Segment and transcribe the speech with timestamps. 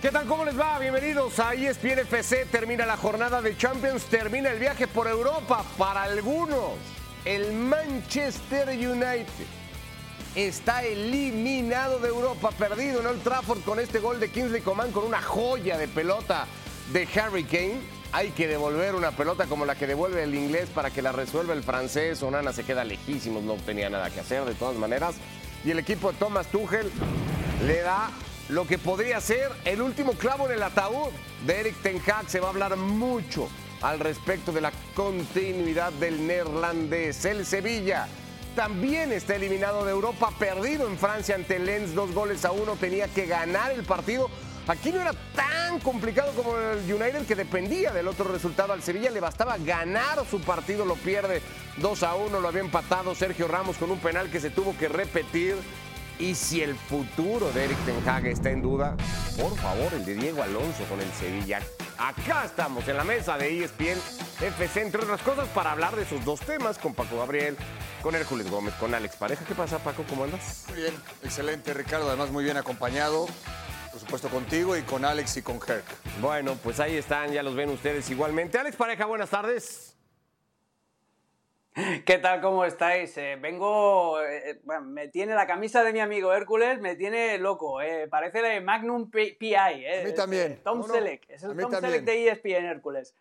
[0.00, 0.26] ¿Qué tal?
[0.26, 0.78] ¿Cómo les va?
[0.78, 2.46] Bienvenidos a ESPN FC.
[2.52, 5.64] Termina la jornada de Champions, termina el viaje por Europa.
[5.76, 6.74] Para algunos,
[7.24, 9.26] el Manchester United
[10.36, 15.04] está eliminado de Europa, perdido en Old Trafford con este gol de Kingsley Coman con
[15.04, 16.46] una joya de pelota
[16.92, 17.80] de Harry Kane.
[18.12, 21.54] Hay que devolver una pelota como la que devuelve el inglés para que la resuelva
[21.54, 22.22] el francés.
[22.22, 25.16] Onana se queda lejísimos, no tenía nada que hacer de todas maneras.
[25.64, 26.88] Y el equipo de Thomas Tuchel
[27.66, 28.12] le da
[28.48, 31.10] lo que podría ser el último clavo en el ataúd
[31.46, 32.28] de Eric Ten Hag.
[32.28, 33.48] Se va a hablar mucho
[33.82, 37.24] al respecto de la continuidad del neerlandés.
[37.24, 38.08] El Sevilla
[38.56, 43.06] también está eliminado de Europa, perdido en Francia ante Lens, dos goles a uno, tenía
[43.06, 44.30] que ganar el partido.
[44.66, 48.72] Aquí no era tan complicado como el United que dependía del otro resultado.
[48.72, 51.40] Al Sevilla le bastaba ganar su partido, lo pierde
[51.76, 54.88] 2 a 1, lo había empatado Sergio Ramos con un penal que se tuvo que
[54.88, 55.54] repetir.
[56.18, 58.96] Y si el futuro de Eric Ten Hag está en duda,
[59.40, 61.60] por favor, el de Diego Alonso con el Sevilla.
[61.96, 63.98] Acá estamos en la mesa de ESPN
[64.40, 67.56] FC, entre otras cosas, para hablar de esos dos temas con Paco Gabriel,
[68.02, 69.44] con Hércules Gómez, con Alex Pareja.
[69.44, 70.04] ¿Qué pasa, Paco?
[70.08, 70.64] ¿Cómo andas?
[70.68, 72.08] Muy bien, excelente, Ricardo.
[72.08, 73.26] Además, muy bien acompañado,
[73.92, 75.84] por supuesto, contigo y con Alex y con Herc.
[76.20, 78.58] Bueno, pues ahí están, ya los ven ustedes igualmente.
[78.58, 79.97] Alex Pareja, buenas tardes.
[82.04, 82.40] ¿Qué tal?
[82.40, 83.16] ¿Cómo estáis?
[83.18, 84.20] Eh, vengo.
[84.22, 87.80] eh, bueno, me tiene la camisa de mi amigo Hércules, me tiene loco.
[87.80, 89.54] eh, parece Magnum P- PI.
[89.54, 90.52] eh, A mí también.
[90.52, 91.24] eh, Tom No, Selleck.
[91.28, 91.92] Es el Tom también.
[91.92, 93.14] Selleck de ESPN Hércules.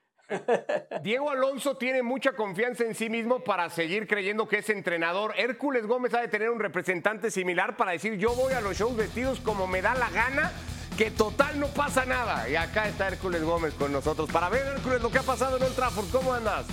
[1.04, 5.34] Diego Alonso tiene mucha confianza en sí mismo para seguir creyendo que es entrenador.
[5.38, 8.96] Hércules Gómez ha de tener un representante similar para decir yo voy a los shows
[8.98, 10.52] vestidos como me da la gana,
[10.98, 12.50] que total no pasa nada.
[12.50, 15.64] Y acá está Hércules Gómez con nosotros para ver Hércules lo que ha pasado en
[15.64, 16.08] Old Trafford.
[16.12, 16.66] ¿Cómo andas?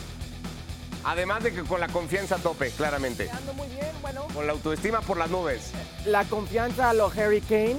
[1.05, 3.29] Además de que con la confianza a tope, claramente.
[3.31, 4.27] Ando muy bien, bueno.
[4.35, 5.73] Con la autoestima por las nubes.
[6.07, 7.77] La confianza a lo Harry Kane,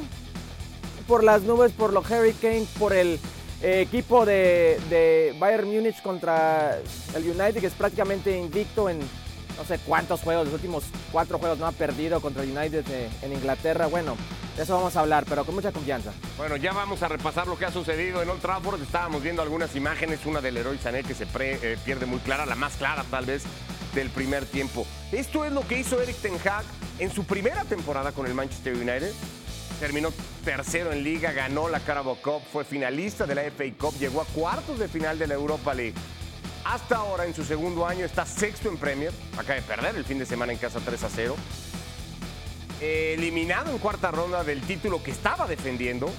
[1.07, 3.19] por las nubes, por lo Harry Kane, por el
[3.61, 6.77] eh, equipo de, de Bayern Múnich contra
[7.15, 8.99] el United, que es prácticamente invicto en
[9.57, 13.09] no sé cuántos juegos, los últimos cuatro juegos no ha perdido contra el United eh,
[13.21, 13.87] en Inglaterra.
[13.87, 14.15] Bueno,
[14.55, 16.11] de eso vamos a hablar, pero con mucha confianza.
[16.37, 18.81] Bueno, ya vamos a repasar lo que ha sucedido en Old Trafford.
[18.81, 22.55] Estábamos viendo algunas imágenes, una del Leroy Sané que se eh, pierde muy clara, la
[22.55, 23.43] más clara tal vez
[23.93, 24.85] del primer tiempo.
[25.11, 26.65] Esto es lo que hizo Eric Ten Hag
[26.99, 29.11] en su primera temporada con el Manchester United.
[29.79, 30.09] Terminó
[30.45, 34.25] tercero en liga, ganó la Carabao Cup, fue finalista de la FA Cup, llegó a
[34.25, 35.95] cuartos de final de la Europa League.
[36.65, 39.13] Hasta ahora, en su segundo año, está sexto en Premier.
[39.37, 41.35] Acaba de perder el fin de semana en casa 3 a 0
[42.81, 46.11] eliminado en cuarta ronda del título que estaba defendiendo.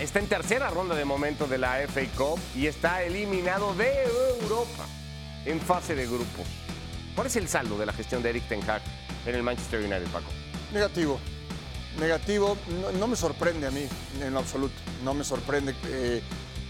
[0.00, 4.04] Está en tercera ronda de momento de la FA Cup y está eliminado de
[4.40, 4.86] Europa
[5.44, 6.46] en fase de grupos.
[7.14, 8.80] ¿Cuál es el saldo de la gestión de Eric Ten Hag
[9.26, 10.30] en el Manchester United, Paco?
[10.72, 11.18] Negativo.
[11.98, 12.56] Negativo,
[12.98, 13.86] no, me sorprende a mí,
[14.22, 14.74] en lo absoluto.
[15.02, 15.74] No me sorprende.
[15.86, 16.22] eh,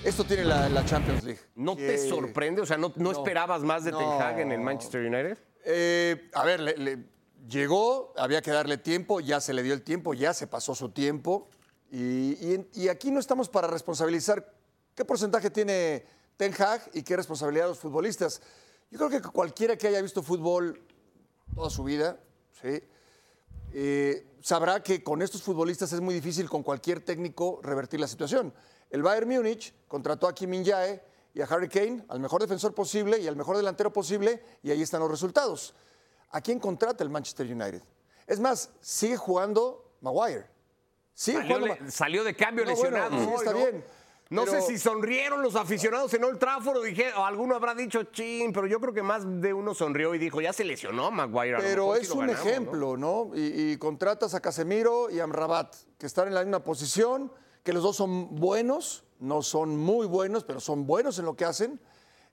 [0.05, 1.41] esto tiene la, la Champions League.
[1.55, 2.63] ¿No que- te sorprende?
[2.63, 3.11] O sea, ¿no, no no.
[3.13, 4.65] esperabas más de Ten Hag en el No.
[4.65, 5.39] Manchester United?
[5.65, 7.05] Eh, a ver, le- le-
[7.49, 10.91] llegó, había que darle tiempo, ya se le dio el tiempo, ya se pasó su
[10.91, 11.49] tiempo.
[11.91, 14.55] Y, y- y aquí no estamos para responsabilizar
[14.95, 16.05] qué porcentaje tiene
[16.37, 18.41] Ten Hag y qué responsabilidad los futbolistas.
[18.91, 20.83] Yo creo que cualquiera que haya visto fútbol
[21.55, 22.19] toda su vida,
[22.63, 22.83] ¿sí?
[23.73, 28.55] eh, sabrá que con estos futbolistas es muy difícil con cualquier técnico revertir la situación.
[28.91, 31.03] El Bayern Múnich contrató a Kim Min-jae
[31.35, 34.83] y a Harry Kane, al mejor defensor posible y al mejor delantero posible, y ahí
[34.83, 35.75] están los resultados.
[36.31, 37.83] ¿A quién contrata el Manchester United?
[38.27, 40.47] Es más, sigue jugando Maguire.
[41.15, 43.25] Sigue Salió, jugando le- Ma- salió de cambio No, bueno, lesionado.
[43.25, 43.59] sí, está ¿no?
[43.59, 43.85] bien,
[44.31, 47.75] No pero- sé si sonrieron los aficionados en Old Trafford o, dije, o alguno habrá
[47.75, 51.11] dicho chin, pero yo creo que más de uno sonrió y dijo, ya se lesionó
[51.11, 51.59] Maguire.
[51.61, 52.51] Pero es un ganamos, ¿no?
[52.51, 53.31] ejemplo, ¿no?
[53.35, 57.33] Y, y contratas a Casemiro y a Amrabat, que están en la misma posición,
[57.65, 61.45] que los dos son buenos, no son muy buenos, pero son buenos en lo que
[61.45, 61.81] hacen.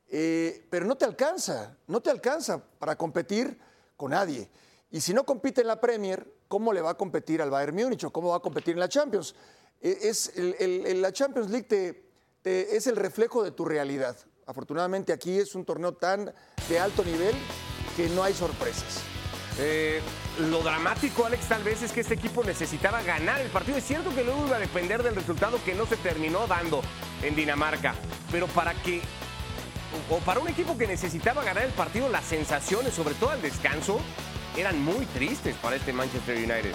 [0.08, 3.60] eh, pero no te alcanza, no te alcanza para competir
[3.98, 4.48] con nadie.
[4.92, 8.04] Y si no compite en la Premier, ¿cómo le va a competir al Bayern Múnich
[8.04, 9.34] o cómo va a competir en la Champions?
[9.82, 14.16] Eh, Es la Champions League te- es el reflejo de tu realidad.
[14.46, 16.32] Afortunadamente aquí es un torneo tan
[16.70, 17.34] de alto nivel
[17.98, 19.00] que no hay sorpresas.
[19.58, 20.02] Eh,
[20.40, 23.78] lo dramático, Alex, tal vez es que este equipo necesitaba ganar el partido.
[23.78, 26.82] Es cierto que luego iba a depender del resultado que no se terminó dando
[27.22, 27.96] en Dinamarca.
[28.32, 29.02] Pero para que,
[30.10, 34.00] o para un equipo que necesitaba ganar el partido, las sensaciones, sobre todo al descanso,
[34.58, 36.74] eran muy tristes para este Manchester United.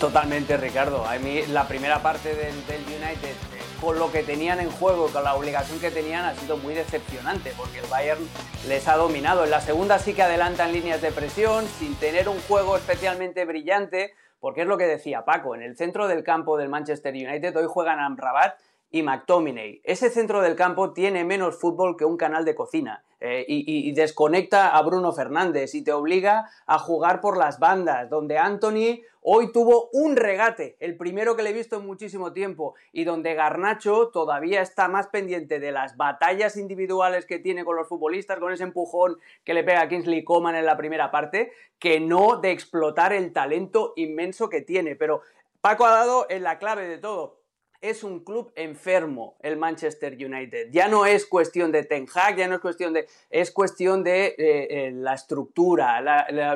[0.00, 1.06] Totalmente, Ricardo.
[1.06, 2.54] A mí la primera parte del,
[2.86, 3.34] United,
[3.80, 7.52] con lo que tenían en juego, con la obligación que tenían, ha sido muy decepcionante,
[7.56, 8.26] porque el Bayern
[8.68, 9.44] les ha dominado.
[9.44, 14.12] En la segunda sí que adelantan líneas de presión, sin tener un juego especialmente brillante,
[14.40, 17.66] porque es lo que decía Paco, en el centro del campo del Manchester United hoy
[17.66, 18.54] juegan Amrabat
[18.90, 19.80] y McTominay.
[19.84, 24.76] Ese centro del campo tiene menos fútbol que un canal de cocina eh, y, desconecta
[24.76, 29.88] a Bruno Fernández y te obliga a jugar por las bandas, donde Anthony hoy tuvo
[29.92, 34.60] un regate, el primero que le he visto en muchísimo tiempo, y donde Garnacho todavía
[34.60, 39.18] está más pendiente de las batallas individuales que tiene con los futbolistas, con ese empujón
[39.44, 43.32] que le pega a Kingsley Coman en la primera parte, que no de explotar el
[43.32, 44.94] talento inmenso que tiene.
[44.94, 45.22] Pero
[45.62, 47.35] Paco ha dado en la clave de todo
[47.80, 50.68] es un club enfermo el Manchester United.
[50.70, 53.06] Ya no es cuestión de Ten Hag, ya no es cuestión de...
[53.30, 56.00] es cuestión de eh, eh, la estructura,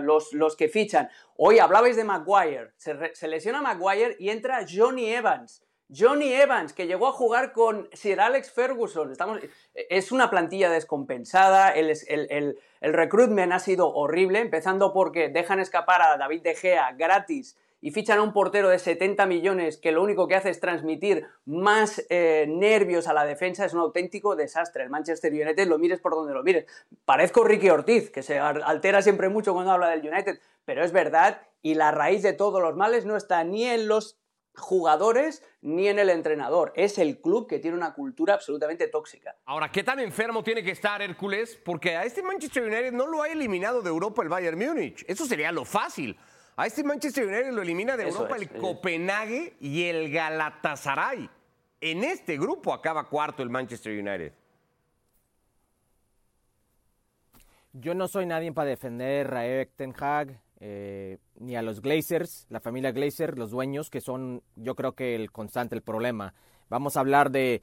[0.00, 1.08] los, que fichan.
[1.36, 5.62] Hoy hablabais de Maguire, se, lesiona Maguire y entra Johnny Evans.
[5.92, 9.10] Johnny Evans, que llegó a jugar con Sir Alex Ferguson.
[9.10, 9.40] Estamos,
[9.74, 16.00] es una plantilla descompensada, el, el, el recruitment ha sido horrible, empezando porque dejan escapar
[16.00, 20.02] a David De Gea gratis y fichan a un portero de 70 millones que lo
[20.02, 24.84] único que hace es transmitir más eh, nervios a la defensa, es un auténtico desastre.
[24.84, 26.66] El Manchester United lo mires por donde lo mires.
[27.04, 31.40] Parezco Ricky Ortiz, que se altera siempre mucho cuando habla del United, pero es verdad
[31.62, 34.18] y la raíz de todos los males no está ni en los
[34.54, 36.72] jugadores ni en el entrenador.
[36.74, 39.36] Es el club que tiene una cultura absolutamente tóxica.
[39.46, 41.58] Ahora, ¿qué tan enfermo tiene que estar Hércules?
[41.64, 45.04] Porque a este Manchester United no lo ha eliminado de Europa el Bayern Múnich.
[45.06, 46.16] Eso sería lo fácil.
[46.60, 51.30] A este Manchester United lo elimina de Europa el Copenhague y el Galatasaray.
[51.80, 54.34] En este grupo acaba cuarto el Manchester United.
[57.72, 62.44] Yo no soy nadie para defender a Eric Ten Hag eh, ni a los Glazers,
[62.50, 66.34] la familia Glazer, los dueños, que son yo creo que el constante, el problema.
[66.68, 67.62] Vamos a hablar de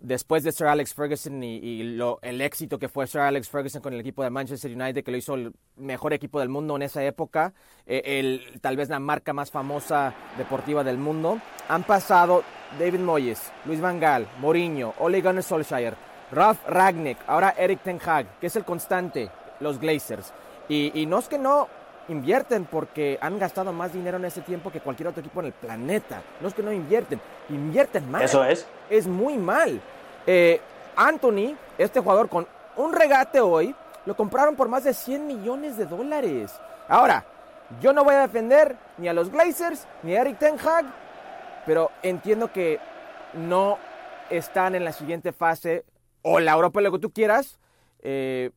[0.00, 3.92] después de Sir Alex Ferguson y, lo, el éxito que fue Sir Alex Ferguson con
[3.92, 7.04] el equipo de Manchester United, que lo hizo el mejor equipo del mundo en esa
[7.04, 7.54] época,
[7.86, 12.44] eh, el, tal vez la marca más famosa deportiva del mundo, han pasado
[12.78, 15.94] David Moyes, Luis Van Gaal, Mourinho, Ole Gunnar Solskjaer,
[16.32, 20.32] Ralf Ragnick, ahora Eric Ten Hag, que es el constante, los Glazers.
[20.68, 21.68] Y, y no es que no
[22.08, 25.52] invierten porque han gastado más dinero en ese tiempo que cualquier otro equipo en el
[25.52, 26.22] planeta.
[26.40, 28.22] No es que no invierten, invierten mal.
[28.22, 28.66] Eso es.
[28.88, 29.80] Es muy mal.
[30.26, 30.60] Eh,
[30.96, 33.74] Anthony, este jugador con un regate hoy,
[34.04, 36.52] lo compraron por más de 100 millones de dólares.
[36.88, 37.24] Ahora,
[37.80, 40.86] yo no voy a defender ni a los Glazers ni a Eric Ten Hag,
[41.66, 42.78] pero entiendo que
[43.34, 43.78] no
[44.30, 45.84] están en la siguiente fase
[46.22, 47.58] o la Europa, lo que tú quieras,
[48.00, 48.50] eh,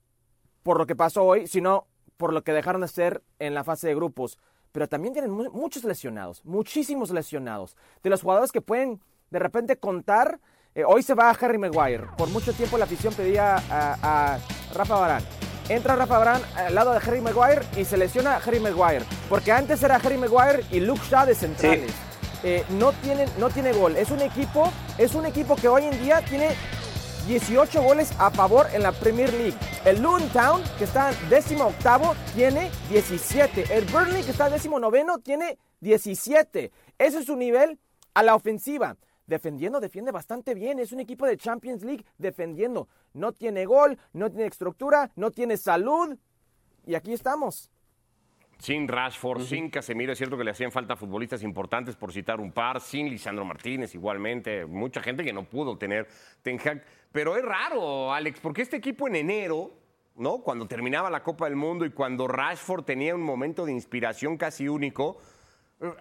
[0.64, 1.88] por lo que pasó hoy, sino
[2.20, 4.38] por lo que dejaron de ser en la fase de grupos.
[4.74, 7.78] Pero también tienen muchos lesionados, muchísimos lesionados.
[8.04, 9.00] De los jugadores que pueden
[9.32, 10.38] de repente contar,
[10.76, 12.08] eh, hoy se va a Harry Maguire.
[12.18, 14.38] Por mucho tiempo la afición pedía a,
[14.76, 15.24] Rafa Barán.
[15.70, 19.06] Entra Rafa Barán al lado de Harry Maguire y se lesiona a Harry Maguire.
[19.30, 21.94] Porque antes era Harry Maguire y Luke Shaw de centrales.
[22.44, 23.96] Eh, no, tienen, no tiene gol.
[23.96, 26.50] Es un equipo, es un equipo que hoy en día tiene
[27.30, 29.54] 18 goles a favor en la Premier League.
[29.86, 33.66] El Luton Town, que está décimo octavo, tiene 17.
[33.70, 36.72] El Burnley, que está décimo noveno, tiene 17.
[36.98, 37.78] Ese es su nivel
[38.16, 38.98] a la ofensiva.
[39.28, 40.80] Defendiendo, defiende bastante bien.
[40.80, 42.88] Es un equipo de Champions League defendiendo.
[43.14, 46.18] No tiene gol, no tiene estructura, no tiene salud.
[46.88, 47.70] Y aquí estamos.
[48.60, 52.52] Sin Rashford, sin Casemiro, es cierto que le hacían falta futbolistas importantes, por citar un
[52.52, 56.10] par, sin Lisandro Martínez igualmente, mucha gente que no pudo tener
[56.42, 56.84] Ten Hag.
[57.14, 59.72] Pero es raro, Alex, porque este equipo en enero,
[60.18, 60.40] ¿no?
[60.40, 64.68] Cuando terminaba la Copa del Mundo y cuando Rashford tenía un momento de inspiración casi
[64.68, 65.22] único,
[65.80, 65.94] eh,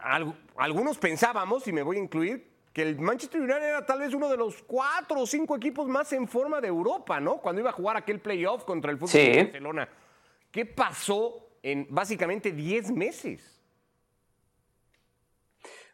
[0.56, 4.28] algunos pensábamos, y me voy a incluir, que el Manchester United era tal vez uno
[4.28, 7.36] de los cuatro o cinco equipos más en forma de Europa, ¿no?
[7.36, 9.88] Cuando iba a jugar aquel playoff contra el fútbol de Barcelona.
[10.50, 13.62] ¿Qué pasó en básicamente 10 meses.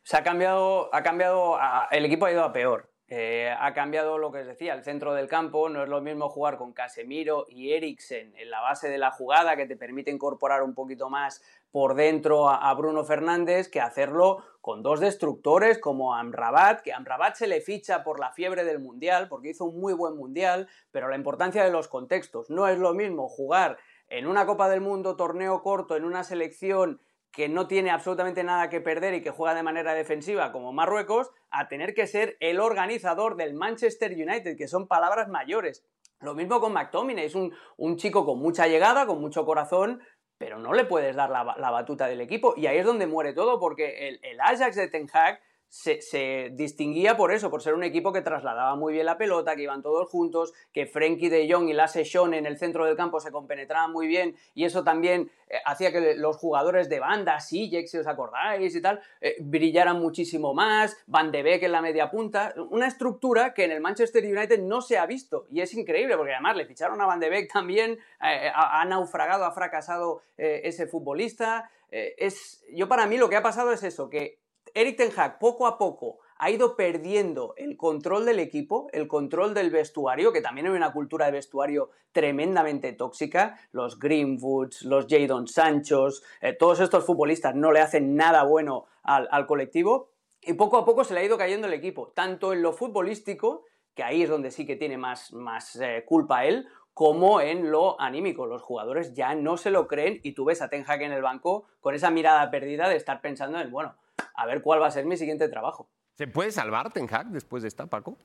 [0.02, 1.58] Se ha cambiado, ha cambiado,
[1.90, 2.90] el equipo ha ido a peor.
[3.08, 5.68] Eh, ha cambiado lo que os decía, el centro del campo.
[5.68, 9.56] No es lo mismo jugar con Casemiro y Eriksen en la base de la jugada
[9.56, 14.82] que te permite incorporar un poquito más por dentro a, Bruno Fernández que hacerlo con
[14.82, 19.50] dos destructores como Amrabat, que Amrabat se le ficha por la fiebre del Mundial, porque
[19.50, 22.48] hizo un muy buen Mundial, pero la importancia de los contextos.
[22.48, 23.76] No es lo mismo jugar
[24.08, 27.00] en una Copa del Mundo, torneo corto, en una selección
[27.34, 31.32] que no tiene absolutamente nada que perder y que juega de manera defensiva como Marruecos,
[31.50, 35.84] a tener que ser el organizador del Manchester United, que son palabras mayores.
[36.20, 37.52] Lo mismo con McTominay, es un,
[37.96, 40.00] chico con mucha llegada, con mucho corazón,
[40.38, 42.54] pero no le puedes dar la, batuta del equipo.
[42.56, 45.40] Y ahí es donde muere todo, porque el, el Ajax de Ten Hag
[45.74, 49.62] se, distinguía por eso, por ser un equipo que trasladaba muy bien la pelota, que
[49.62, 53.18] iban todos juntos, que Frenkie de Jong y Lasse Schoen en el centro del campo
[53.18, 57.88] se compenetraban muy bien y eso también eh, hacía que los jugadores de banda, Sijek,
[57.88, 62.08] si os acordáis y tal, eh, brillaran muchísimo más, Van de Beek en la media
[62.08, 66.16] punta, una estructura que en el Manchester United no se ha visto y es increíble
[66.16, 70.86] porque además le ficharon a Van de Beek también, eh, ha, naufragado, ha fracasado ese
[70.86, 71.70] futbolista.
[71.90, 74.43] es, yo para mí lo que ha pasado es eso, que
[74.74, 79.54] Eric Ten Hag poco a poco ha ido perdiendo el control del equipo, el control
[79.54, 83.56] del vestuario, que también hay una cultura de vestuario tremendamente tóxica.
[83.70, 89.46] Los Greenwoods, los Jadon Sanchos, eh, todos estos futbolistas no le hacen nada bueno al,
[89.46, 90.10] colectivo.
[90.42, 93.64] Y poco a poco se le ha ido cayendo el equipo, tanto en lo futbolístico,
[93.94, 98.00] que ahí es donde sí que tiene más, más eh, culpa él, como en lo
[98.00, 98.44] anímico.
[98.46, 101.22] Los jugadores ya no se lo creen y tú ves a Ten Hag en el
[101.22, 103.94] banco con esa mirada perdida de estar pensando en, bueno,
[104.34, 105.88] a ver cuál va a ser mi siguiente trabajo.
[106.14, 108.16] ¿Se puede salvar Ten Hag después de esta, Paco?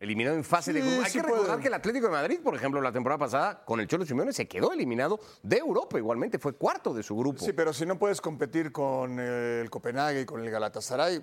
[0.00, 1.02] Eliminado en fase de grupo.
[1.04, 3.88] Hay que recordar que el Atlético de Madrid, por ejemplo, la temporada pasada con el
[3.88, 5.98] Cholo Simeone se quedó eliminado de Europa.
[5.98, 7.44] Igualmente fue cuarto de su grupo.
[7.44, 11.20] Sí, pero si no puedes competir con el Copenhague y con el Galatasaray,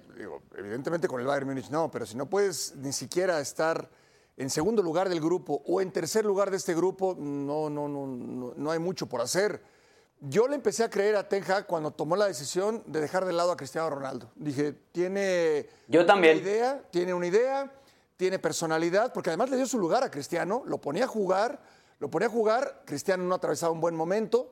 [0.57, 3.89] evidentemente con el Bayern Múnich no, pero si no puedes ni siquiera estar
[4.35, 8.05] en segundo lugar del grupo o en tercer lugar de este grupo, no, no, no,
[8.05, 9.61] no, no hay mucho por hacer.
[10.21, 13.33] Yo le empecé a creer a Ten Hag cuando tomó la decisión de dejar de
[13.33, 14.31] lado a Cristiano Ronaldo.
[14.35, 16.37] Dije, tiene Yo también.
[16.37, 17.71] una idea, tiene una idea,
[18.17, 21.59] tiene personalidad, porque además le dio su lugar a Cristiano, lo ponía a jugar,
[21.99, 24.51] lo ponía a jugar, Cristiano no atravesaba un buen momento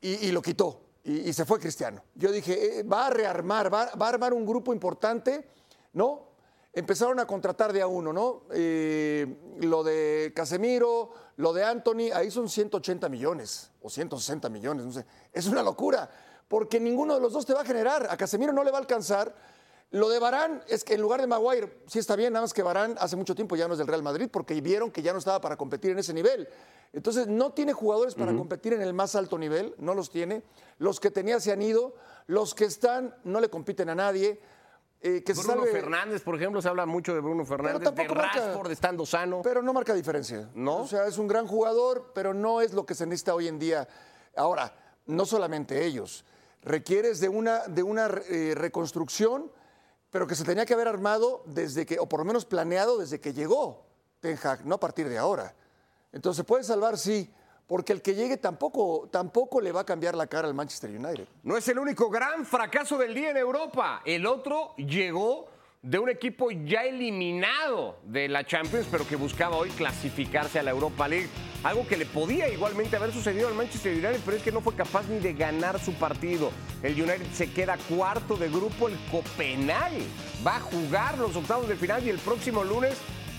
[0.00, 0.80] y, lo quitó.
[1.04, 2.02] Y, se fue Cristiano.
[2.14, 5.48] Yo dije, eh, va a rearmar, va, va, a armar un grupo importante,
[5.92, 6.27] ¿no?
[6.78, 8.42] Empezaron a contratar de a uno, ¿no?
[8.52, 9.26] Eh,
[9.60, 15.04] lo de Casemiro, lo de Anthony, ahí son 180 millones o 160 millones, no sé.
[15.32, 16.08] Es una locura,
[16.46, 18.06] porque ninguno de los dos te va a generar.
[18.08, 19.34] A Casemiro no le va a alcanzar.
[19.90, 22.62] Lo de Barán es que en lugar de Maguire, sí está bien, nada más que
[22.62, 25.18] Barán hace mucho tiempo ya no es del Real Madrid porque vieron que ya no
[25.18, 26.48] estaba para competir en ese nivel.
[26.92, 30.42] Entonces no tiene jugadores para competir en el más alto nivel, no los tiene.
[30.78, 31.94] Los que tenía se han ido,
[32.26, 34.40] los que están no le compiten a nadie.
[35.00, 39.42] Eh, Bruno Fernández, por ejemplo, se habla mucho de Bruno Fernández, de Rashford estando sano.
[39.42, 40.50] Pero no marca diferencia.
[40.54, 40.78] ¿No?
[40.78, 43.58] O sea, es un gran jugador, pero no es lo que se necesita hoy en
[43.58, 43.86] día.
[44.36, 44.74] Ahora,
[45.06, 46.24] no solamente ellos.
[46.62, 49.52] Requieres de una, de una eh, reconstrucción,
[50.10, 53.20] pero que se tenía que haber armado desde que, o por lo menos planeado desde
[53.20, 53.86] que llegó
[54.20, 55.54] Ten Hag, no a partir de ahora.
[56.12, 57.32] Entonces, puede salvar, sí,
[57.68, 61.28] porque el que llegue tampoco, tampoco le va a cambiar la cara al Manchester United.
[61.44, 64.00] No es el único gran fracaso del día en Europa.
[64.06, 65.48] El otro llegó
[65.82, 70.70] de un equipo ya eliminado de la Champions, pero que buscaba hoy clasificarse a la
[70.70, 71.28] Europa League.
[71.62, 74.74] Algo que le podía igualmente haber sucedido al Manchester United, pero es que no fue
[74.74, 76.50] capaz ni de ganar su partido.
[76.82, 80.06] El United se queda cuarto de grupo, el Copenhague
[80.44, 82.96] va a jugar los octavos de final y el próximo lunes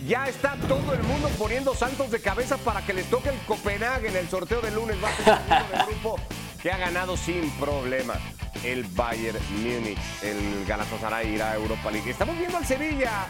[0.08, 4.10] ya está todo el mundo poniendo saltos de cabeza para que les toque el Copenhague
[4.10, 4.98] en el sorteo de lunes.
[5.04, 6.20] Va a ser el grupo
[6.62, 8.16] que ha ganado sin problema
[8.64, 10.00] el Bayern Múnich.
[10.22, 12.10] El Galatasaray irá a Europa League.
[12.10, 13.28] Estamos viendo al Sevilla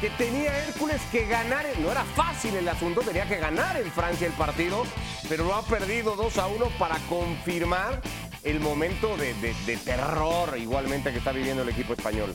[0.00, 1.66] que tenía Hércules que ganar.
[1.80, 4.84] No era fácil el asunto, tenía que ganar en Francia el partido,
[5.28, 8.00] pero lo ha perdido 2 a 1 para confirmar
[8.42, 12.34] el momento de, de terror igualmente que está viviendo el equipo español.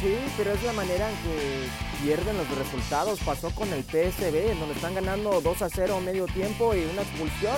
[0.00, 3.18] Sí, pero es la manera en que pierden los resultados.
[3.20, 7.02] Pasó con el PSB, en donde están ganando 2 a 0 medio tiempo y una
[7.02, 7.56] expulsión.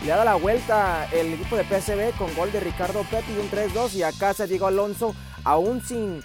[0.00, 3.38] Y le da la vuelta el equipo de PSB con gol de Ricardo Pepe y
[3.38, 3.94] un 3-2.
[3.94, 6.22] Y acá se Diego Alonso, aún sin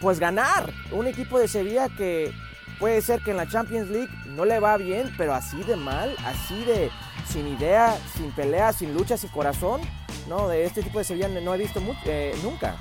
[0.00, 0.72] pues ganar.
[0.90, 2.32] Un equipo de Sevilla que
[2.80, 6.16] puede ser que en la Champions League no le va bien, pero así de mal,
[6.24, 6.90] así de
[7.28, 9.80] sin idea, sin pelea, sin lucha, sin corazón.
[10.28, 12.76] No, de este tipo de Sevilla no he visto eh, nunca.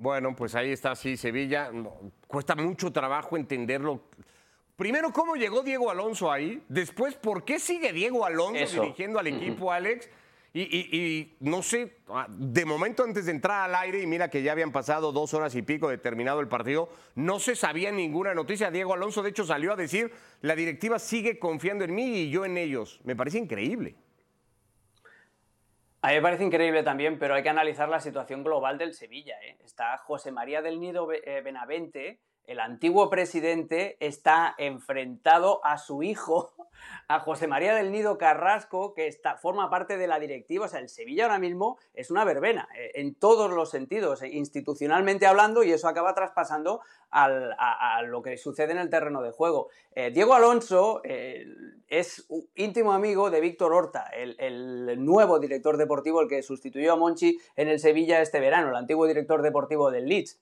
[0.00, 1.70] Bueno, pues ahí está, sí, Sevilla.
[2.26, 4.00] cuesta mucho trabajo entenderlo.
[4.74, 6.64] Primero, ¿cómo llegó Diego Alonso ahí?
[6.70, 10.08] Después, ¿por qué sigue Diego Alonso dirigiendo al equipo, Alex?
[10.54, 14.52] Y, no sé, ah, de momento antes de entrar al aire, y mira que ya
[14.52, 18.70] habían pasado dos horas y pico de terminado el partido, no se sabía ninguna noticia.
[18.70, 22.46] Diego Alonso, de hecho, salió a decir, la directiva sigue confiando en mí y yo
[22.46, 23.02] en ellos.
[23.04, 23.96] Me parece increíble.
[26.02, 29.36] A mí me parece increíble también, pero hay que analizar la situación global del Sevilla.
[29.42, 29.58] ¿eh?
[29.62, 36.52] Está José María del Nido eh, Benavente, el antiguo presidente, está enfrentado a su hijo
[37.06, 39.08] a José María del Nido Carrasco, que
[39.40, 40.66] forma parte de la directiva.
[40.66, 44.30] O sea, el Sevilla ahora mismo es una verbena, eh, en todos los sentidos, eh,
[44.32, 46.80] institucionalmente hablando, y eso acaba traspasando
[47.12, 49.68] a, lo que sucede en el terreno de juego.
[49.92, 52.26] Eh, Diego Alonso es
[52.56, 57.38] íntimo amigo de Víctor Horta, el, el, nuevo director deportivo, el que sustituyó a Monchi
[57.54, 60.40] en el Sevilla este verano, el antiguo director deportivo del Leeds.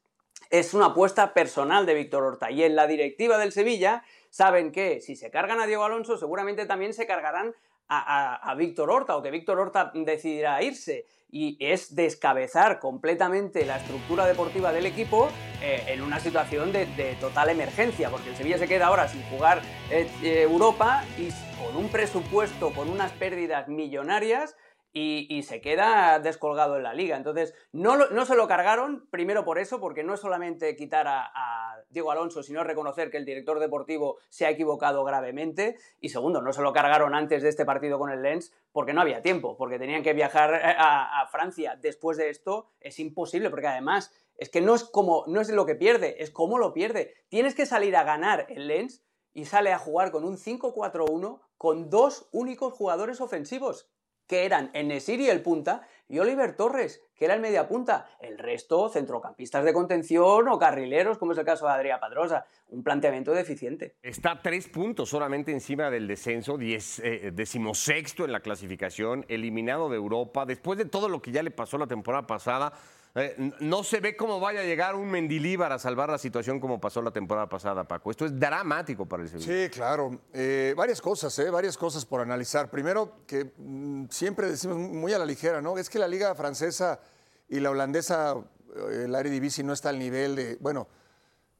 [0.50, 5.00] Es una apuesta personal de Víctor Horta y en la directiva del Sevilla saben que
[5.02, 7.54] si se cargan a Diego Alonso, seguramente también se cargarán
[7.90, 11.06] a, Víctor Horta o que Víctor Horta decidirá irse.
[11.30, 15.28] Y es descabezar completamente la estructura deportiva del equipo
[15.62, 16.86] eh, en una situación de,
[17.20, 21.28] total emergencia, porque el Sevilla se queda ahora sin jugar eh, eh, Europa y
[21.62, 24.56] con un presupuesto, con unas pérdidas millonarias
[24.98, 27.16] y, se queda descolgado en la liga.
[27.16, 31.84] Entonces, no, no, se lo cargaron, primero por eso, porque no es solamente quitar a,
[31.90, 35.76] Diego Alonso, sino reconocer que el director deportivo se ha equivocado gravemente.
[36.00, 39.00] Y segundo, no se lo cargaron antes de este partido con el Lens porque no
[39.00, 41.78] había tiempo, porque tenían que viajar eh, a, Francia.
[41.80, 45.64] Después de esto es imposible, porque además es que no es, como, no es lo
[45.64, 47.14] que pierde, es cómo lo pierde.
[47.28, 49.02] Tienes que salir a ganar el Lens
[49.32, 53.88] y sale a jugar con un 5-4-1 con dos únicos jugadores ofensivos
[54.28, 58.08] que eran Enesiri el punta y Oliver Torres, que era el media punta.
[58.20, 62.46] El resto, centrocampistas de contención o carrileros, como es el caso de Adrià Padrosa.
[62.68, 63.96] Un planteamiento deficiente.
[64.02, 69.96] Está tres puntos solamente encima del descenso, diez, eh, decimosexto en la clasificación, eliminado de
[69.96, 72.72] Europa, después de todo lo que ya le pasó la temporada pasada
[73.14, 76.80] eh, no se ve cómo vaya a llegar un Mendilíbar a salvar la situación como
[76.80, 78.10] pasó la temporada pasada, Paco.
[78.10, 79.64] Esto es dramático para el Sevilla.
[79.64, 80.20] Sí, claro.
[80.32, 81.50] Eh, varias cosas, ¿eh?
[81.50, 82.70] varias cosas por analizar.
[82.70, 85.78] Primero, que mm, siempre decimos muy a la ligera, ¿no?
[85.78, 87.00] Es que la liga francesa
[87.48, 88.36] y la holandesa,
[88.76, 90.56] eh, el Eredivisie, no está al nivel de...
[90.60, 90.86] Bueno,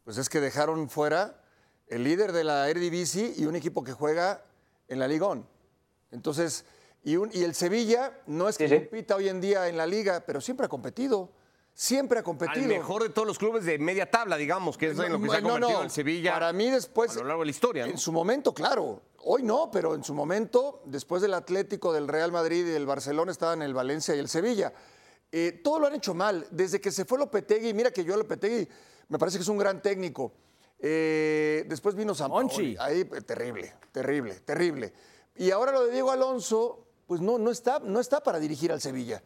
[0.04, 1.42] pues es que dejaron fuera
[1.88, 4.44] el líder de la Eredivisie y un equipo que juega
[4.86, 5.26] en la Liga
[6.10, 6.66] Entonces,
[7.02, 10.40] y, y, el Sevilla no es que compita hoy en día en la liga, pero
[10.40, 11.30] siempre ha competido
[11.78, 12.60] siempre ha competido.
[12.60, 15.28] El mejor de todos los clubes de media tabla, digamos, que es en lo que
[15.30, 16.32] se ha convertido el Sevilla.
[16.32, 17.16] Para mí después.
[17.16, 17.86] A lo largo de la historia.
[17.86, 19.00] En su momento, claro.
[19.18, 23.30] Hoy no, pero en su momento, después del Atlético, del Real Madrid y del Barcelona,
[23.30, 24.72] estaban el Valencia y el Sevilla.
[25.30, 26.48] Eh, todo lo han hecho mal.
[26.50, 28.68] Desde que se fue Lopetegui, mira que yo Lopetegui
[29.08, 30.32] me parece que es un gran técnico.
[30.80, 32.76] Eh, después vino Sampaoli.
[32.80, 34.92] Ahí, eh, terrible, terrible, terrible.
[35.36, 38.80] Y ahora lo de Diego Alonso, pues no, no, está, no está para dirigir al
[38.80, 39.22] Sevilla.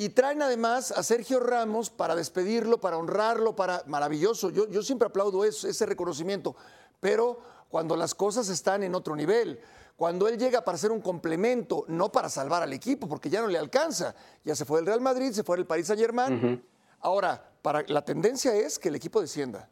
[0.00, 4.50] Y traen además a Sergio Ramos para despedirlo, para honrarlo, para maravilloso.
[4.50, 6.54] Yo, yo siempre aplaudo eso, ese reconocimiento.
[7.00, 9.60] Pero cuando las cosas están en otro nivel,
[9.96, 13.48] cuando él llega para ser un complemento, no para salvar al equipo, porque ya no
[13.48, 14.14] le alcanza.
[14.44, 16.64] Ya se fue del Real Madrid, se fue del Paris Saint Germain.
[17.00, 19.68] Ahora, para, la tendencia es que el equipo descienda.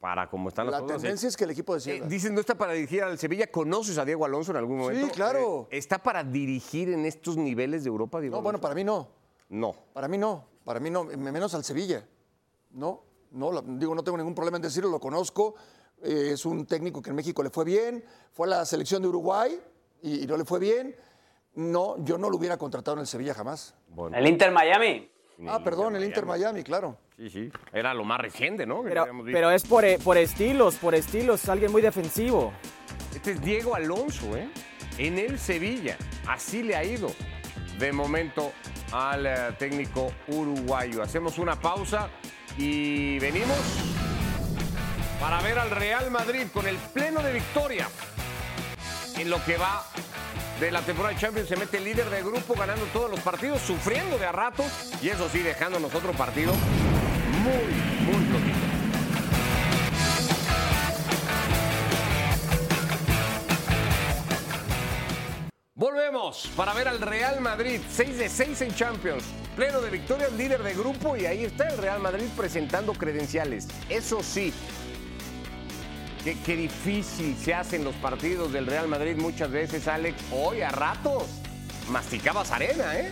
[0.00, 0.96] Para cómo están las la cosas.
[0.96, 2.06] La tendencia es que el equipo descienda.
[2.06, 3.50] Eh, dicen, no está para dirigir al Sevilla.
[3.50, 5.06] ¿Conoces a Diego Alonso en algún momento?
[5.06, 5.68] Sí, claro.
[5.70, 9.17] Eh, ¿Está para dirigir en estos niveles de Europa, Diego No, bueno, para mí no.
[9.48, 9.74] No.
[9.92, 12.06] Para mí no, para mí no, menos al Sevilla.
[12.70, 15.54] No, no, digo, no tengo ningún problema en decirlo, lo conozco.
[16.02, 19.08] Eh, es un técnico que en México le fue bien, fue a la selección de
[19.08, 19.58] Uruguay
[20.02, 20.94] y, no le fue bien.
[21.54, 23.74] No, yo no lo hubiera contratado en el Sevilla jamás.
[24.12, 25.10] ¿El Inter Miami?
[25.46, 26.96] Ah, perdón, el Inter Miami, claro.
[27.16, 27.52] Sí, sí.
[27.72, 28.82] Era lo más reciente, ¿no?
[28.82, 32.52] Pero, es por, eh, por estilos, por estilos, alguien muy defensivo.
[33.14, 34.48] Este es Diego Alonso, ¿eh?
[34.98, 35.96] En el Sevilla.
[36.26, 37.08] Así le ha ido.
[37.78, 38.52] De momento
[38.92, 41.02] al eh, técnico uruguayo.
[41.02, 42.08] Hacemos una pausa
[42.56, 43.58] y venimos
[45.20, 47.88] para ver al Real Madrid con el pleno de victoria
[49.16, 49.84] en lo que va
[50.60, 51.48] de la temporada de Champions.
[51.48, 54.66] Se mete líder de grupo ganando todos los partidos, sufriendo de a ratos
[55.02, 56.52] y eso sí, dejándonos otro partido
[57.42, 58.37] muy, muy
[65.98, 69.24] Volvemos para ver al Real Madrid, 6 de 6 en Champions,
[69.56, 73.66] pleno de victorias, líder de grupo y ahí está el Real Madrid presentando credenciales.
[73.88, 74.54] Eso sí,
[76.22, 80.16] qué, difícil se hacen los partidos del Real Madrid muchas veces, Alex.
[80.30, 81.24] Hoy a ratos
[81.88, 83.10] masticabas arena, ¿eh?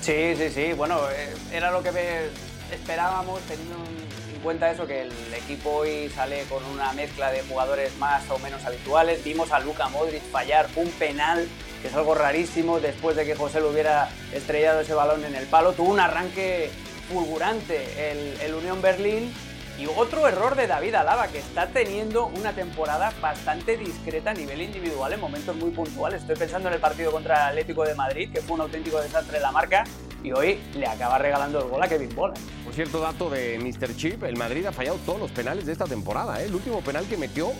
[0.00, 0.72] Sí, sí, sí.
[0.72, 2.30] Bueno, eh, era lo que
[2.72, 7.96] esperábamos teniendo en cuenta eso, que el equipo hoy sale con una mezcla de jugadores
[7.96, 9.24] más o menos habituales.
[9.24, 11.48] Vimos a Luca Modric fallar un penal,
[11.80, 15.46] que es algo rarísimo, después de que José le hubiera estrellado ese balón en el
[15.46, 15.72] palo.
[15.72, 16.70] Tuvo un arranque
[17.08, 19.32] fulgurante el, el Unión Berlín.
[19.76, 24.62] Y otro error de David Alaba, que está teniendo una temporada bastante discreta a nivel
[24.62, 26.20] individual en momentos muy puntuales.
[26.20, 29.38] Estoy pensando en el partido contra el Atlético de Madrid, que fue un auténtico desastre
[29.38, 29.82] de la marca,
[30.22, 32.34] y hoy le acaba regalando el gol a Kevin Bola.
[32.64, 33.96] Por cierto, dato de Mr.
[33.96, 36.40] Chip, el Madrid ha fallado todos los penales de esta temporada.
[36.40, 36.46] ¿eh?
[36.46, 37.52] El último penal que metió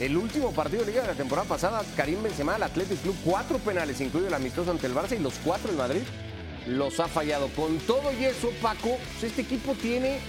[0.00, 3.58] El último partido de liga de la temporada pasada, Karim Benzema, el Athletic Club, cuatro
[3.58, 6.02] penales, incluido el amistoso ante el Barça y los cuatro en Madrid,
[6.68, 7.48] los ha fallado.
[7.48, 10.20] Con todo y eso, Paco, pues este equipo tiene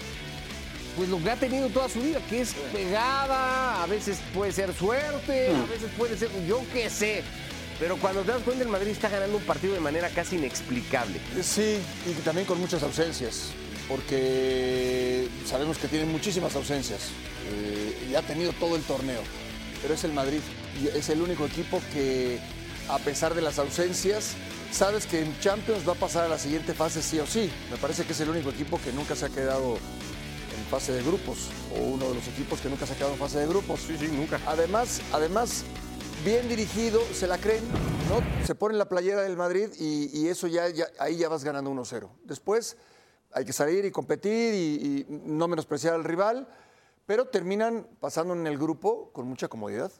[1.00, 4.74] pues lo que ha tenido toda su vida, que es pegada, a veces puede ser
[4.74, 7.24] suerte, a veces puede ser, yo qué sé.
[7.80, 11.18] Pero cuando te das cuenta, el Madrid está ganando un partido de manera casi inexplicable.
[11.42, 13.52] Sí, y también con muchas ausencias,
[13.88, 17.00] porque sabemos que tiene muchísimas ausencias
[17.50, 19.22] eh, y ha tenido todo el torneo.
[19.82, 20.42] Pero es el Madrid
[20.84, 22.40] y es el único equipo que,
[22.90, 24.34] a pesar de las ausencias,
[24.70, 27.50] sabes que en Champions va a pasar a la siguiente fase sí o sí.
[27.72, 29.78] Me parece que es el único equipo que nunca se ha quedado
[30.70, 33.40] fase de grupos o uno de los equipos que nunca se ha quedado en fase
[33.40, 33.82] de grupos.
[33.82, 34.40] Sí, sí, nunca.
[34.46, 35.64] Además, además
[36.24, 37.64] bien dirigido, se la creen,
[38.08, 38.46] ¿no?
[38.46, 41.72] Se ponen la playera del Madrid y, y eso ya, ya, ahí ya vas ganando
[41.72, 42.10] 1-0.
[42.24, 42.78] Después
[43.32, 46.48] hay que salir y competir y, y no menospreciar al rival,
[47.06, 49.92] pero terminan pasando en el grupo con mucha comodidad.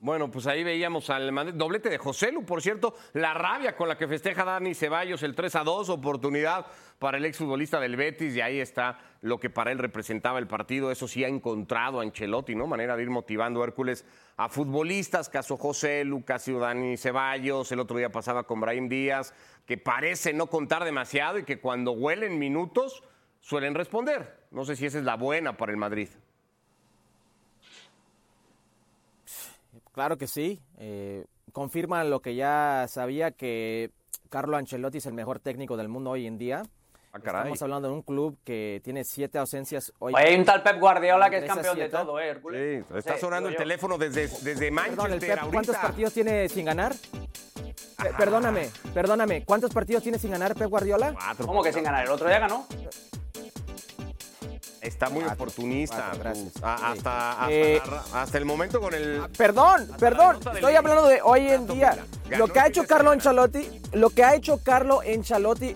[0.00, 3.98] Bueno, pues ahí veíamos al doblete de José Lu, por cierto, la rabia con la
[3.98, 6.66] que festeja Dani Ceballos el 3 a 2, oportunidad
[7.00, 10.92] para el exfutbolista del Betis, y ahí está lo que para él representaba el partido.
[10.92, 12.68] Eso sí ha encontrado a Ancelotti, ¿no?
[12.68, 14.04] Manera de ir motivando a Hércules
[14.36, 19.34] a futbolistas, caso José Lu, caso Dani Ceballos, el otro día pasaba con Brahim Díaz,
[19.66, 23.02] que parece no contar demasiado y que cuando huelen minutos
[23.40, 24.46] suelen responder.
[24.52, 26.08] No sé si esa es la buena para el Madrid.
[29.98, 30.62] Claro que sí.
[30.78, 33.90] Eh, confirman lo que ya sabía que
[34.30, 36.62] Carlo Ancelotti es el mejor técnico del mundo hoy en día.
[37.12, 37.40] Ah, caray.
[37.40, 40.12] Estamos hablando de un club que tiene siete ausencias hoy.
[40.16, 42.84] Hay un tal Pep Guardiola que es campeón de todo, ¿eh, Hércules?
[42.88, 43.58] Sí, está Sí, sonando el yo.
[43.58, 46.94] teléfono desde, desde Manchester Perdón, el Pep, ¿cuántos partidos tiene sin ganar?
[48.00, 49.44] Pe- perdóname, perdóname.
[49.44, 51.12] ¿Cuántos partidos tiene sin ganar Pep Guardiola?
[51.12, 51.44] Cuatro.
[51.44, 52.04] ¿Cómo que sin ganar?
[52.04, 52.68] El otro día ganó.
[54.88, 55.96] Está muy Cuatro, oportunista.
[55.96, 56.22] cuatro, tú.
[56.24, 56.52] gracias.
[56.62, 59.22] Ah, hasta, hasta, Eh, la- hasta el momento con el.
[59.36, 60.34] Perdón, perdón.
[60.34, 62.04] nota de Estoy hablando de hoy en día.
[62.28, 63.10] Ganó Lo que ha hecho de Carlo.
[63.10, 65.74] Ancelotti, lo que ha hecho Carlo Ancelotti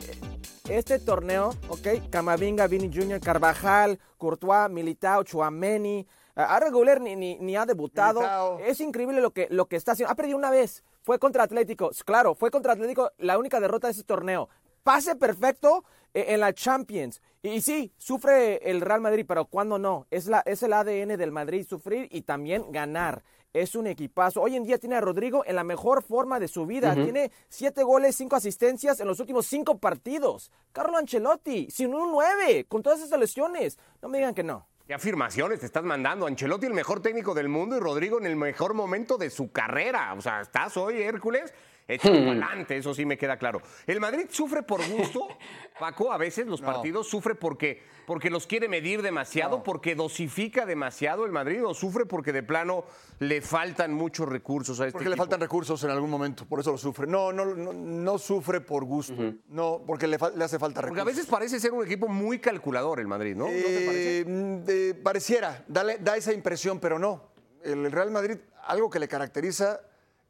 [0.69, 2.09] este torneo, ¿ok?
[2.11, 6.07] Camavinga, Vini Jr., Carvajal, Courtois, Militao, Chuameni.
[6.35, 8.21] Ahora Guler ni, ni, ni ha debutado.
[8.21, 8.59] Militao.
[8.61, 10.11] Es increíble lo que, lo que está haciendo.
[10.13, 10.83] Ha perdido una vez.
[11.03, 11.91] Fue contra Atlético.
[12.07, 14.49] Claro, fue contra Atlético la única derrota de ese torneo.
[14.83, 17.21] Pase perfecto eh, en la Champions.
[17.43, 20.07] Y, y sí, sufre el Real Madrid, pero cuando no.
[20.11, 23.23] Es, la, es el ADN del Madrid sufrir y también ganar.
[23.53, 24.41] Es un equipazo.
[24.41, 26.95] Hoy en día tiene a Rodrigo en la mejor forma de su vida.
[26.95, 30.51] Tiene siete goles, cinco asistencias en los últimos cinco partidos.
[30.73, 33.79] Carlo Ancelotti, sin un nueve, con todas esas lesiones.
[34.01, 34.67] No me digan que no.
[34.87, 36.27] ¿Qué afirmaciones te estás mandando?
[36.27, 40.15] Ancelotti, el mejor técnico del mundo, y Rodrigo en el mejor momento de su carrera.
[40.15, 41.53] O sea, estás hoy, Hércules,
[41.89, 42.29] echado Hmm.
[42.29, 43.61] adelante, eso sí me queda claro.
[43.87, 45.27] El Madrid sufre por gusto,
[45.79, 51.25] Paco, a veces los partidos sufre porque, porque los quiere medir demasiado, porque dosifica demasiado
[51.25, 52.85] el Madrid, o sufre porque de plano
[53.19, 56.71] le faltan muchos recursos a este Porque le faltan recursos en algún momento, por eso
[56.73, 57.07] lo sufre.
[57.07, 59.15] No, no, no, no sufre por gusto.
[59.49, 60.89] No, porque le, hace falta recursos.
[60.89, 63.45] Porque a veces parece ser un equipo muy calculador el Madrid, ¿no?
[63.47, 64.19] ¿No te parece?
[64.21, 67.31] Eh, mm, de- pareciera, dale- da esa impresión, pero no.
[67.65, 69.81] El Real Madrid, algo que le caracteriza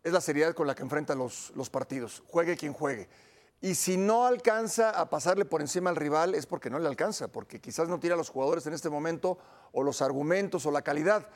[0.03, 3.09] es la seriedad con la que enfrenta los, los partidos, juegue quien juegue.
[3.61, 7.29] Y si no alcanza a pasarle por encima al rival es porque no le alcanza,
[7.29, 9.39] porque quizás no tira a los jugadores en este momento,
[9.73, 11.29] o los argumentos, o la calidad.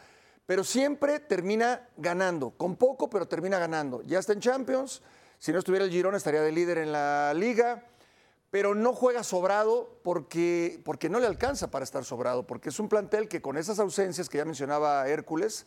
[0.44, 4.02] Pero siempre termina ganando, con poco, pero termina ganando.
[4.02, 5.02] Ya está en Champions,
[5.38, 7.85] si no estuviera el Girona estaría de líder en la liga
[8.50, 12.88] pero no juega sobrado porque, porque no le alcanza para estar sobrado, porque es un
[12.88, 15.66] plantel que con esas ausencias que ya mencionaba Hércules,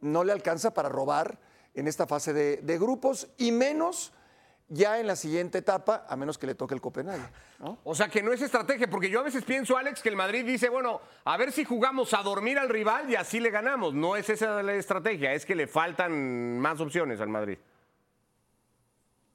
[0.00, 1.38] no le alcanza para robar
[1.76, 4.12] en esta fase de, de grupos y menos
[4.68, 7.22] ya en la siguiente etapa, a menos que le toque el Copenhague.
[7.60, 7.78] ¿no?
[7.84, 10.44] O sea que no es estrategia, porque yo a veces pienso, Alex, que el Madrid
[10.44, 13.94] dice, bueno, a ver si jugamos a dormir al rival y así le ganamos.
[13.94, 17.58] No es esa la estrategia, es que le faltan más opciones al Madrid.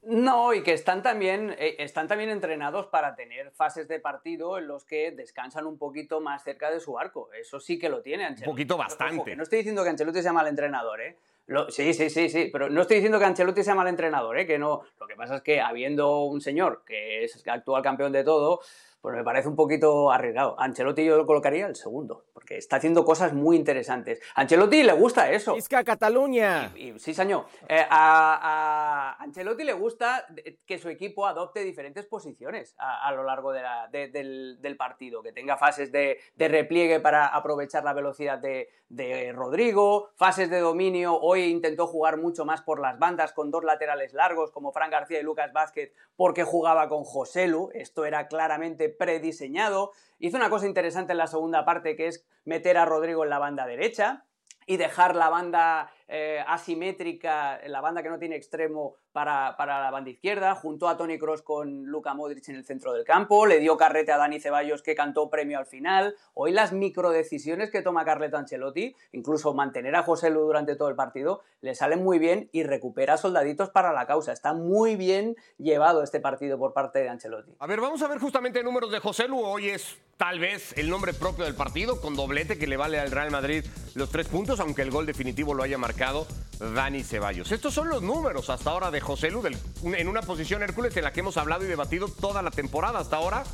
[0.02, 4.66] No, y que están también, eh, están también entrenados para tener fases de partido en
[4.66, 7.30] los que descansan un poquito más cerca de su arco.
[7.32, 8.50] Eso sí que lo tiene Ancelotti.
[8.50, 9.30] Un poquito Ojo, bastante.
[9.30, 11.16] que no estoy diciendo que Ancelotti sea mal entrenador, ¿eh?
[11.52, 14.46] Lo- sí, sí, sí, sí, pero no estoy diciendo que Ancelotti sea mal entrenador, ¿eh?
[14.46, 14.82] Que no.
[14.98, 18.60] Lo que pasa es que habiendo un señor que es actual campeón de todo,
[19.02, 20.54] pues me parece un poquito arriesgado.
[20.60, 24.20] Ancelotti yo lo colocaría el segundo, porque está haciendo cosas muy interesantes.
[24.36, 25.56] A Ancelotti le gusta eso.
[25.56, 26.72] Isca Cataluña.
[26.76, 27.46] Y- sí, señor.
[27.68, 30.24] Eh, a, a Ancelotti le gusta
[30.64, 34.76] que su equipo adopte diferentes posiciones a, a lo largo de la- de- del, del
[34.76, 40.48] partido, que tenga fases de, de repliegue para aprovechar la velocidad de, de Rodrigo, fases
[40.48, 41.18] de dominio.
[41.20, 45.18] Hoy intentó jugar mucho más por las bandas con dos laterales largos como Fran García
[45.18, 47.70] y Lucas Vázquez porque jugaba con Joselu.
[47.74, 49.92] Esto era claramente prediseñado.
[50.18, 53.38] Hizo una cosa interesante en la segunda parte que es meter a Rodrigo en la
[53.38, 54.24] banda derecha
[54.66, 59.90] y dejar la banda eh, asimétrica, la banda que no tiene extremo para, para, la
[59.90, 63.58] banda izquierda, juntó a Tony Cross con Luca Modric en el centro del campo, le
[63.58, 66.14] dio carrete a Dani Ceballos que cantó premio al final.
[66.34, 70.96] Hoy las microdecisiones que toma Carleto Ancelotti, incluso mantener a José Lu durante todo el
[70.96, 74.32] partido, le salen muy bien y recupera soldaditos para la causa.
[74.32, 77.52] Está muy bien llevado este partido por parte de Ancelotti.
[77.58, 79.40] A ver, vamos a ver justamente números de José Lu.
[79.40, 83.10] Hoy es tal vez el nombre propio del partido, con doblete que le vale al
[83.10, 86.26] Real Madrid los tres puntos, aunque el gol definitivo lo haya marcado
[86.58, 87.50] Dani Ceballos.
[87.50, 89.42] Estos son los números hasta ahora de José Lu
[89.82, 93.16] en una posición Hércules en la que hemos hablado y debatido toda la temporada hasta
[93.16, 93.44] ahora.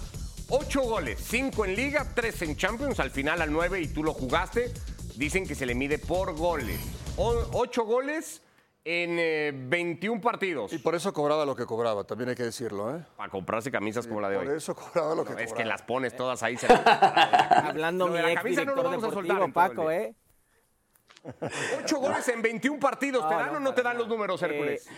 [0.51, 4.15] Ocho goles, cinco en Liga, tres en Champions, al final al nueve y tú lo
[4.15, 4.73] jugaste.
[5.17, 6.79] Dicen que se le mide por goles.
[7.17, 8.43] ocho goles
[8.85, 10.73] en 21 eh, partidos.
[10.73, 12.97] Y por eso cobraba lo que cobraba, también hay que decirlo.
[12.97, 13.05] ¿eh?
[13.17, 14.47] Para comprarse camisas como la de hoy.
[14.47, 15.45] Por eso cobraba lo que cobraba.
[15.45, 16.57] Es que las pones todas ahí.
[17.51, 20.15] Hablando mi ex director no deportivo, Paco, ¿eh?
[21.83, 23.29] Ocho goles en 21 partidos.
[23.29, 24.87] ¿Te dan o no te dan los números, Hércules?
[24.87, 24.91] Eh,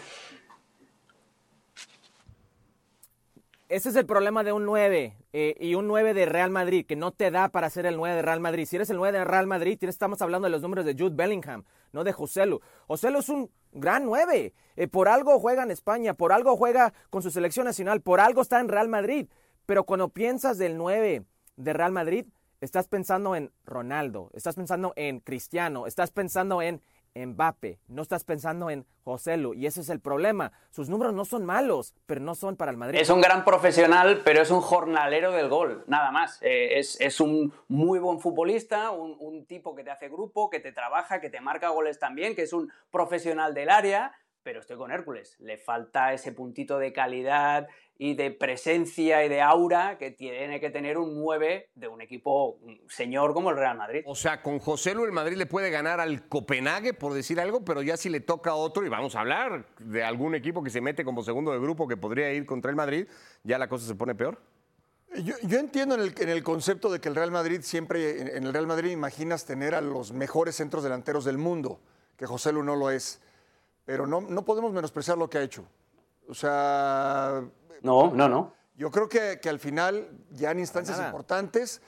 [3.71, 6.97] ese es el problema de un 9 eh, y un 9 de Real Madrid, que
[6.97, 8.67] no te da para ser el 9 de Real Madrid.
[8.67, 11.63] Si eres el 9 de Real Madrid, estamos hablando de los números de Jude Bellingham,
[11.93, 12.61] no de Joselu.
[12.89, 14.53] Joselu es un gran 9.
[14.75, 18.43] Eh, por algo juega en España, por algo juega con su selección nacional, por algo
[18.43, 19.29] está en Real Madrid.
[19.67, 22.27] Pero cuando piensas del 9 de Real Madrid,
[22.61, 26.83] estás pensando en Ronaldo, estás pensando en Cristiano, estás pensando en
[27.15, 30.53] Mbappe, no estás pensando en José Lu, y ese es el problema.
[30.71, 33.01] Sus números no son malos, pero no son para el Madrid.
[33.01, 36.39] Es un gran profesional, pero es un jornalero del gol, nada más.
[36.43, 41.21] Eh, es, un muy buen futbolista, un tipo que te hace grupo, que te trabaja,
[41.21, 45.37] que te marca goles también, que es un profesional del área, pero estoy con Hércules.
[45.41, 50.71] Le falta ese puntito de calidad y de presencia y de aura que tiene que
[50.71, 54.03] tener un 9 de un equipo señor como el Real Madrid.
[54.07, 57.63] O sea, con José Lu el Madrid le puede ganar al Copenhague, por decir algo,
[57.63, 60.71] pero ya si le toca a otro, y vamos a hablar de algún equipo que
[60.71, 63.07] se mete como segundo de grupo que podría ir contra el Madrid,
[63.43, 64.41] ya la cosa se pone peor.
[65.23, 68.53] Yo, entiendo en el, en el, concepto de que el Real Madrid siempre, en el
[68.53, 71.81] Real Madrid imaginas tener a los mejores centros delanteros del mundo,
[72.17, 73.21] que José Lu no lo es
[73.85, 75.65] pero no, no podemos menospreciar lo que ha hecho.
[76.29, 77.43] O sea...
[77.83, 78.53] No, no, no.
[78.77, 81.83] Yo creo que, que al final, ya en instancias importantes,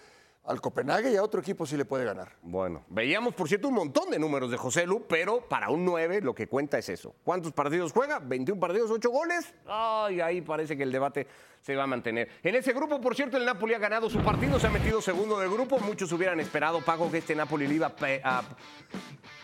[0.44, 2.32] al Copenhague y a otro equipo sí le puede ganar.
[2.42, 6.20] Bueno, veíamos, por cierto, un montón de números de José Lu, pero para un 9
[6.20, 7.14] lo que cuenta es eso.
[7.22, 8.18] ¿Cuántos partidos juega?
[8.18, 9.54] 21 partidos, 8 goles.
[9.66, 11.26] Ay, ahí parece que el debate
[11.60, 12.28] se va a mantener.
[12.42, 15.38] En ese grupo, por cierto, el Napoli ha ganado su partido, se ha metido segundo
[15.38, 15.78] de grupo.
[15.78, 18.42] Muchos hubieran esperado, Pago, que este Napoli le iba a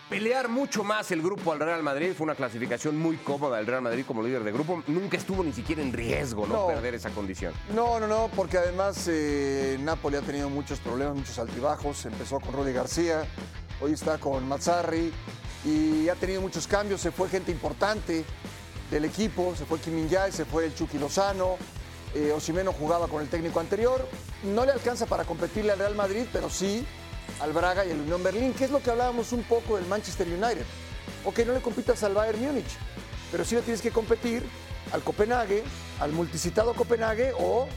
[0.08, 2.12] pelear mucho más el grupo al Real Madrid.
[2.16, 4.82] Fue una clasificación muy cómoda del Real Madrid como líder de grupo.
[4.86, 7.52] Nunca estuvo ni siquiera en riesgo no, perder esa condición.
[7.74, 12.06] No, no, no, porque además eh, Napoli ha tenido muchos problemas, muchos altibajos.
[12.06, 13.24] Empezó con Rudy García,
[13.80, 15.12] hoy está con Mazzarri
[15.64, 17.00] y ha tenido muchos cambios.
[17.00, 18.24] Se fue gente importante
[18.90, 21.56] del equipo, se fue Kim se fue el Chucky Lozano.
[22.14, 24.08] Eh, Osimeno jugaba con el técnico anterior.
[24.42, 26.86] No le alcanza para competirle al Real Madrid, pero sí
[27.40, 30.26] al Braga y al Unión Berlín, que es lo que hablábamos un poco del Manchester
[30.26, 30.64] United.
[31.24, 32.76] Ok, no le compitas al Bayern Múnich,
[33.30, 34.42] pero sí le tienes que competir
[34.92, 35.62] al Copenhague,
[36.00, 37.68] al multicitado Copenhague o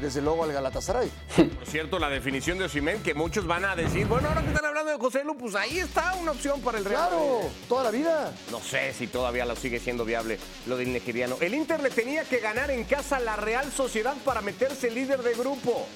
[0.00, 1.10] desde luego al Galatasaray.
[1.36, 4.64] Por cierto, la definición de Osimhen, que muchos van a decir, bueno, ahora que están
[4.64, 7.08] hablando de José Lu, pues ahí está una opción para el Real.
[7.08, 8.32] Claro, toda la vida.
[8.50, 11.36] No sé si todavía lo sigue siendo viable lo del nigeriano.
[11.40, 15.22] El Inter le tenía que ganar en casa a la Real Sociedad para meterse líder
[15.22, 15.86] de grupo.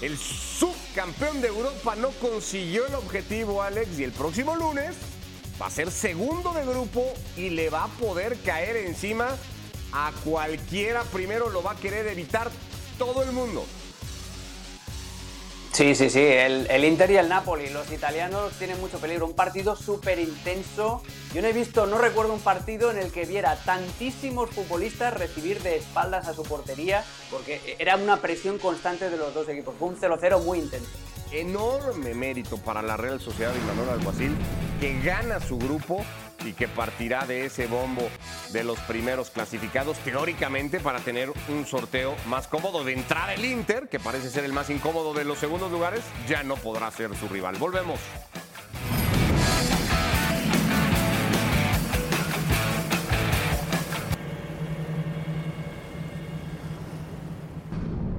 [0.00, 4.96] El subcampeón de Europa no consiguió el objetivo, Alex, y el próximo lunes
[5.60, 7.04] va a ser segundo de grupo
[7.36, 9.28] y le va a poder caer encima
[9.92, 11.02] a cualquiera.
[11.04, 12.50] Primero lo va a querer evitar
[12.96, 13.66] todo el mundo.
[15.80, 19.74] Sí, sí, sí, el, Inter y el Napoli, los italianos tienen mucho peligro, un partido
[19.76, 21.02] súper intenso.
[21.32, 25.62] Yo no he visto, no recuerdo un partido en el que viera tantísimos futbolistas recibir
[25.62, 29.88] de espaldas a su portería, porque era una presión constante de los dos equipos, fue
[29.88, 30.90] un 0-0 muy intenso.
[31.32, 34.36] Enorme mérito para la Real Sociedad y Manuel Alguacil,
[34.82, 36.04] que gana su grupo
[36.44, 38.08] y que partirá de ese bombo
[38.52, 42.84] de los primeros clasificados, teóricamente para tener un sorteo más cómodo.
[42.84, 46.42] De entrar el Inter, que parece ser el más incómodo de los segundos lugares, ya
[46.42, 47.56] no podrá ser su rival.
[47.56, 48.00] Volvemos.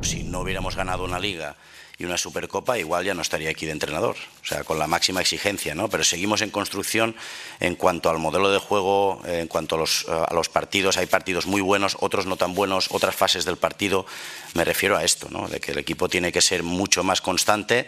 [0.02, 1.56] Si no hubiéramos ganado una liga
[2.02, 5.22] y una Supercopa, igual ya no estaría aquí de entrenador, o sea, con la máxima
[5.22, 5.88] exigencia, ¿no?
[5.88, 7.16] Pero seguimos en construcción
[7.60, 11.46] en cuanto al modelo de juego, en cuanto a los, a los partidos, hay partidos
[11.46, 14.08] muy buenos, otros no tan buenos, otras fases del partido,
[14.56, 15.48] me refiero a esto, ¿no?
[15.48, 17.88] De que el equipo tiene que ser mucho más constante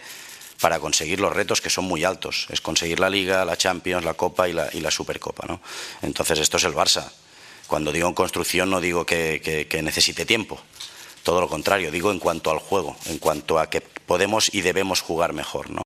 [0.62, 2.46] para conseguir los retos que son muy altos.
[2.50, 5.48] Es conseguir la Liga, la Champions, la Copa y la, y la Supercopa.
[5.48, 5.60] ¿no?
[6.04, 7.12] Entonces esto es el Barça.
[7.68, 10.62] Cuando digo en construcción no digo que, que necesite tiempo.
[11.24, 15.02] Todo lo contrario, digo en cuanto al juego, en cuanto a que podemos y debemos
[15.02, 15.70] jugar mejor.
[15.70, 15.84] ¿no?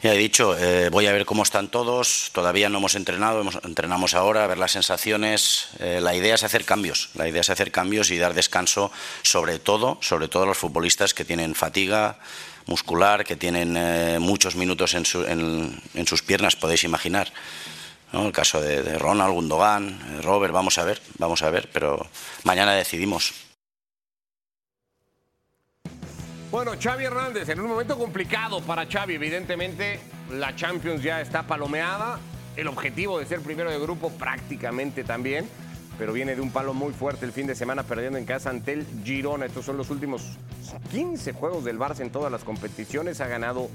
[0.00, 2.30] Ya he dicho, eh, voy a ver cómo están todos.
[2.32, 5.70] Todavía no hemos entrenado, hemos, entrenamos ahora, a ver las sensaciones.
[5.80, 9.58] Eh, la idea es hacer cambios, la idea es hacer cambios y dar descanso, sobre
[9.58, 12.20] todo, sobre todo a los futbolistas que tienen fatiga
[12.66, 17.32] muscular, que tienen eh, muchos minutos en, su, en, sus piernas, podéis imaginar.
[18.12, 22.06] El caso de, de Ronald, Gundogan, Robert, vamos a ver, vamos a ver, pero
[22.44, 23.47] mañana decidimos.
[26.50, 32.18] Bueno, Xavi Hernández, en un momento complicado para Xavi, evidentemente la Champions ya está palomeada,
[32.56, 35.46] el objetivo de ser primero de grupo prácticamente también,
[35.98, 38.72] pero viene de un palo muy fuerte el fin de semana perdiendo en casa ante
[38.72, 39.44] el Girona.
[39.44, 40.38] Estos son los últimos
[40.90, 43.68] 15 juegos del Barça en todas las competiciones, ha ganado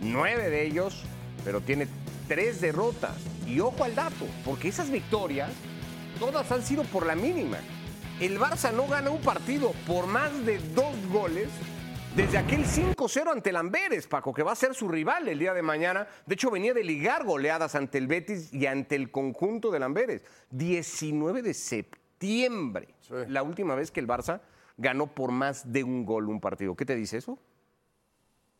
[0.00, 1.02] 9 de ellos,
[1.44, 1.88] pero tiene
[2.28, 3.16] 3 derrotas.
[3.46, 5.50] Y ojo al dato, porque esas victorias
[6.18, 7.58] todas han sido por la mínima.
[8.18, 11.48] El Barça no gana un partido por más de dos goles
[12.16, 15.52] desde aquel 5-0 ante el Amberes, Paco, que va a ser su rival el día
[15.52, 16.06] de mañana.
[16.26, 20.22] De hecho, venía de ligar goleadas ante el Betis y ante el conjunto del Amberes.
[20.50, 23.14] 19 de septiembre, sí.
[23.28, 24.40] la última vez que el Barça
[24.76, 26.76] ganó por más de un gol un partido.
[26.76, 27.36] ¿Qué te dice eso?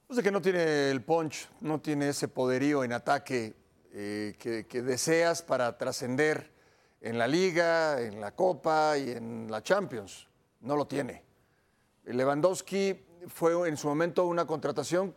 [0.09, 3.55] Pues de que no tiene el punch, no tiene ese poderío en ataque
[3.93, 6.53] eh, que, que deseas para trascender
[7.01, 10.27] en la Liga, en la Copa y en la Champions.
[10.61, 11.23] No lo tiene.
[12.05, 15.15] Lewandowski fue en su momento una contratación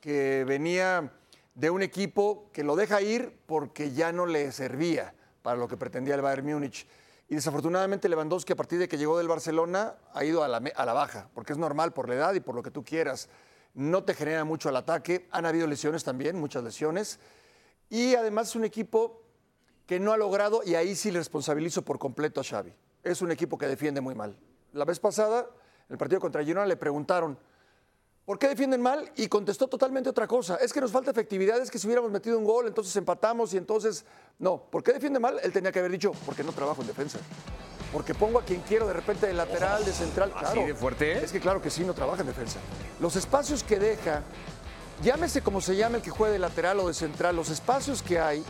[0.00, 1.12] que venía
[1.54, 5.76] de un equipo que lo deja ir porque ya no le servía para lo que
[5.76, 6.86] pretendía el Bayern Múnich.
[7.28, 11.28] Y desafortunadamente Lewandowski a partir de que llegó del Barcelona ha ido a la, baja,
[11.34, 13.28] porque es normal por la edad y por lo que tú quieras.
[13.74, 17.20] No te genera mucho el ataque, han habido lesiones también, muchas lesiones.
[17.90, 19.22] Y además es un equipo
[19.86, 22.72] que no ha logrado, y ahí sí le responsabilizo por completo a Xavi.
[23.02, 24.38] Es un equipo que defiende muy mal.
[24.72, 25.48] La vez pasada,
[25.88, 27.38] en el partido contra Girona, le preguntaron,
[28.28, 29.10] ¿Por qué defienden mal?
[29.16, 30.56] Y contestó totalmente otra cosa.
[30.56, 33.56] Es que nos falta efectividad, es que si hubiéramos metido un gol, entonces empatamos y
[33.56, 34.04] entonces.
[34.38, 35.40] No, ¿por qué defiende mal?
[35.42, 37.18] Él tenía que haber dicho, porque no trabajo en defensa.
[37.90, 40.30] Porque pongo a quien quiero de repente de lateral, de central.
[40.36, 40.66] ¿Así claro.
[40.66, 41.24] de fuerte?
[41.24, 42.58] Es que claro que sí, no trabaja en defensa.
[43.00, 44.22] Los espacios que deja,
[45.02, 48.20] llámese como se llame el que juegue de lateral o de central, los espacios que
[48.20, 48.44] hay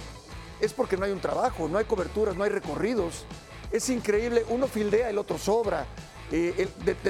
[0.61, 3.27] es porque no hay un trabajo, no hay coberturas, no hay recorridos.
[3.71, 5.87] Es increíble, uno fildea, el otro sobra.
[6.31, 6.69] Eh,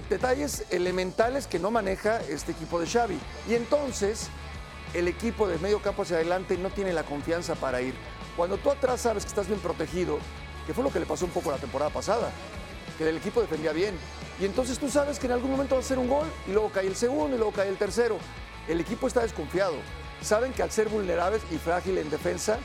[0.08, 3.18] detalles elementales que no maneja este equipo de Xavi.
[3.48, 4.28] Y entonces
[4.94, 7.94] el equipo de medio campo hacia adelante no tiene la confianza para ir.
[8.36, 10.18] Cuando tú atrás sabes que estás bien protegido,
[10.66, 12.30] que fue lo que le pasó un poco la temporada pasada,
[12.96, 13.94] que el equipo defendía bien.
[14.40, 16.70] Y entonces tú sabes que en algún momento va a ser un gol y luego
[16.70, 18.18] cae el segundo y luego cae el tercero.
[18.68, 19.74] El equipo está desconfiado.
[20.22, 22.58] Saben que al ser vulnerables y frágil en defensa,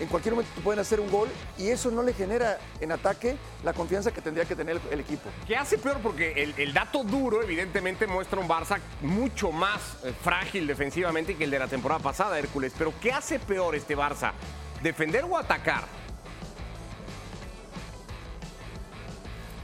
[0.00, 1.28] en cualquier momento pueden hacer un gol
[1.58, 5.00] y eso no le genera en ataque la confianza que tendría que tener el, el
[5.00, 5.30] equipo.
[5.46, 5.98] ¿Qué hace peor?
[6.02, 11.44] Porque el, el, dato duro evidentemente muestra un Barça mucho más eh, frágil defensivamente que
[11.44, 12.72] el de la temporada pasada, Hércules.
[12.76, 14.32] Pero ¿qué hace peor este Barça?
[14.82, 15.84] ¿Defender o atacar?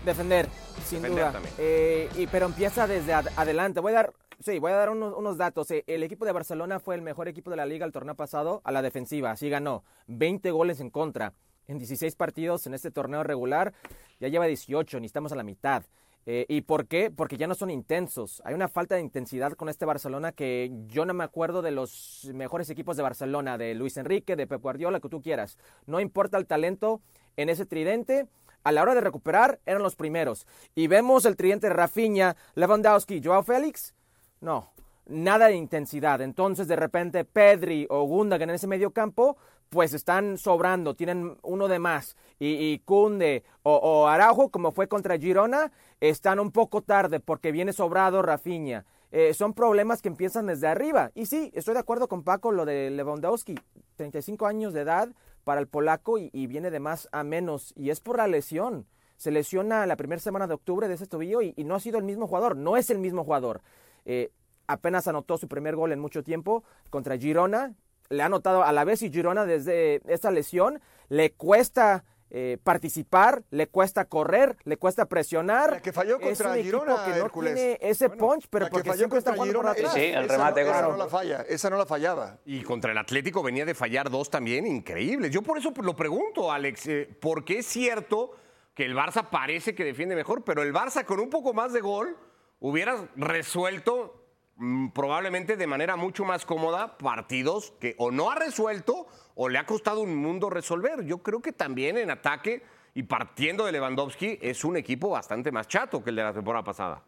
[0.04, 0.48] Defender,
[0.88, 1.40] sin Defender duda.
[1.58, 3.80] Eh, y, pero empieza desde ad adelante.
[3.80, 5.68] Voy a dar Sí, voy a dar unos, datos.
[5.70, 8.72] El equipo de Barcelona fue el mejor equipo de la liga el torneo pasado a
[8.72, 9.30] la defensiva.
[9.30, 11.32] Así ganó 20 goles en contra
[11.68, 13.72] en 16 partidos en este torneo regular.
[14.18, 15.84] Ya lleva 18, ni estamos a la mitad.
[16.26, 17.12] Eh, ¿Y por qué?
[17.12, 18.42] Porque ya no son intensos.
[18.44, 22.28] Hay una falta de intensidad con este Barcelona que yo no me acuerdo de los
[22.34, 25.56] mejores equipos de Barcelona, de Luis Enrique, de Pep Guardiola, que tú quieras.
[25.86, 27.00] No importa el talento
[27.36, 28.26] en ese tridente.
[28.64, 30.48] A la hora de recuperar eran los primeros.
[30.74, 33.94] Y vemos el tridente de Rafinha, Lewandowski, Joao Félix
[34.42, 34.72] no,
[35.06, 36.20] nada de intensidad.
[36.20, 39.36] Entonces, de repente, Pedri o Gundogan en ese medio campo,
[39.68, 42.16] pues están sobrando, tienen uno de más.
[42.38, 47.72] Y, y Kunde o, Araujo, como fue contra Girona, están un poco tarde porque viene
[47.72, 48.84] sobrado Rafinha.
[49.12, 51.10] Eh, son problemas que empiezan desde arriba.
[51.14, 53.58] Y sí, estoy de acuerdo con Paco lo de Lewandowski.
[53.96, 55.08] 35 años de edad
[55.44, 57.72] para el polaco y, viene de más a menos.
[57.76, 58.86] Y es por la lesión.
[59.16, 62.04] Se lesiona la primera semana de octubre de ese tobillo y no ha sido el
[62.04, 62.56] mismo jugador.
[62.56, 63.62] No es el mismo jugador.
[64.04, 64.30] Eh,
[64.66, 67.74] apenas anotó su primer gol en mucho tiempo contra Girona.
[68.08, 70.80] Le ha anotado a la vez y Girona desde esta lesión.
[71.08, 75.70] Le cuesta eh, participar, le cuesta correr, le cuesta presionar.
[75.70, 77.54] La que falló contra es un Girona, que no Hércules.
[77.54, 79.92] tiene ese bueno, punch, pero porque siempre está jugando por atrás.
[79.92, 82.38] Sí, el esa remate, no, esa no la falla, esa no la fallaba.
[82.46, 85.30] Y contra el Atlético venía de fallar dos también increíbles.
[85.30, 88.30] Yo por eso lo pregunto, Alex, eh, porque es cierto
[88.74, 91.82] que el Barça parece que defiende mejor, pero el Barça con un poco más de
[91.82, 92.16] gol
[92.62, 94.24] hubiera resuelto
[94.56, 99.58] mm, probablemente de manera mucho más cómoda partidos que o no ha resuelto o le
[99.58, 101.04] ha costado un mundo resolver.
[101.04, 102.62] Yo creo que también en ataque
[102.94, 106.62] y partiendo de Lewandowski es un equipo bastante más chato que el de la temporada
[106.62, 107.02] pasada.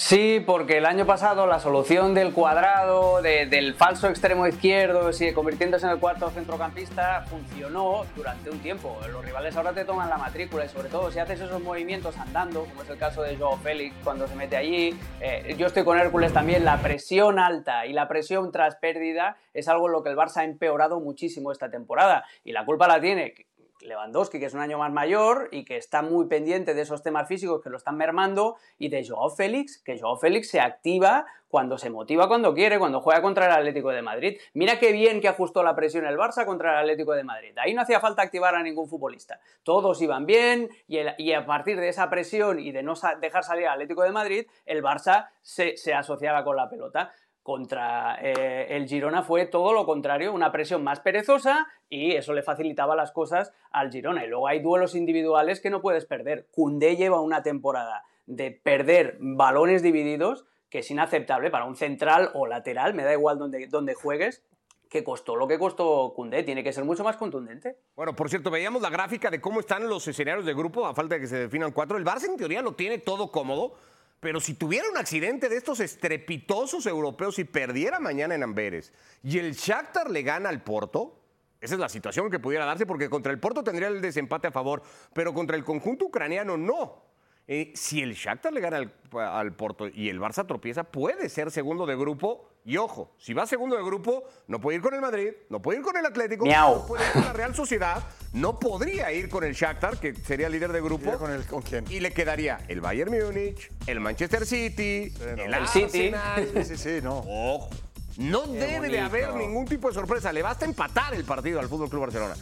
[0.00, 5.92] Sí, porque el año pasado la solución del cuadrado, del falso extremo izquierdo, convirtiéndose en
[5.92, 8.96] el cuarto centrocampista, funcionó durante un tiempo.
[9.10, 12.64] Los rivales ahora te toman la matrícula y sobre todo si haces esos movimientos andando,
[12.66, 14.96] como es el caso de Joao Félix cuando se mete allí.
[15.20, 19.66] Eh, yo estoy con Hércules también, la presión alta y la presión tras pérdida es
[19.66, 22.24] algo en lo que el Barça ha empeorado muchísimo esta temporada.
[22.44, 23.34] Y la culpa la tiene
[23.80, 27.28] Lewandowski, que es un año más mayor y que está muy pendiente de esos temas
[27.28, 31.78] físicos que lo están mermando, y de Joao Félix, que Joao Félix se activa cuando
[31.78, 34.38] se motiva, cuando quiere, cuando juega contra el Atlético de Madrid.
[34.52, 37.56] Mira qué bien que ajustó la presión el Barça contra el Atlético de Madrid.
[37.58, 39.40] Ahí no hacía falta activar a ningún futbolista.
[39.62, 43.74] Todos iban bien y, a partir de esa presión y de no dejar salir al
[43.74, 47.12] Atlético de Madrid, el Barça se, se asociaba con la pelota
[47.48, 52.42] contra eh, el Girona fue todo lo contrario, una presión más perezosa y eso le
[52.42, 54.22] facilitaba las cosas al Girona.
[54.22, 56.46] Y luego hay duelos individuales que no puedes perder.
[56.50, 62.46] Cundé lleva una temporada de perder balones divididos que es inaceptable para un central o
[62.46, 64.44] lateral, me da igual donde, donde juegues,
[64.90, 67.78] que costó lo que costó Cundé, tiene que ser mucho más contundente.
[67.96, 71.14] Bueno, por cierto, veíamos la gráfica de cómo están los escenarios de grupo, a falta
[71.14, 71.96] de que se definan cuatro.
[71.96, 73.72] El Barça en teoría lo tiene todo cómodo,
[74.20, 78.92] pero si tuviera un accidente de estos estrepitosos europeos y perdiera mañana en Amberes
[79.22, 81.20] y el Shakhtar le gana al Porto,
[81.60, 84.52] esa es la situación que pudiera darse porque contra el Porto tendría el desempate a
[84.52, 87.07] favor, pero contra el conjunto ucraniano no.
[87.50, 91.86] Eh, si el Shakhtar le gana al, Porto y el Barça tropieza, puede ser segundo
[91.86, 92.50] de grupo.
[92.66, 95.78] Y ojo, si va segundo de grupo, no puede ir con el Madrid, no puede
[95.78, 99.44] ir con el Atlético, no puede ir con la Real Sociedad, no podría ir con
[99.44, 101.16] el Shakhtar, que sería líder de grupo.
[101.16, 101.86] ¿Con, el, ¿Con quién?
[101.88, 106.12] Y le quedaría el Bayern Múnich, el Manchester City, el, City.
[106.52, 107.20] Sí, sí, sí, no.
[107.26, 107.70] Ojo.
[108.18, 110.32] No debe de haber ningún tipo de sorpresa.
[110.34, 112.34] Le basta empatar el partido al Fútbol Club Barcelona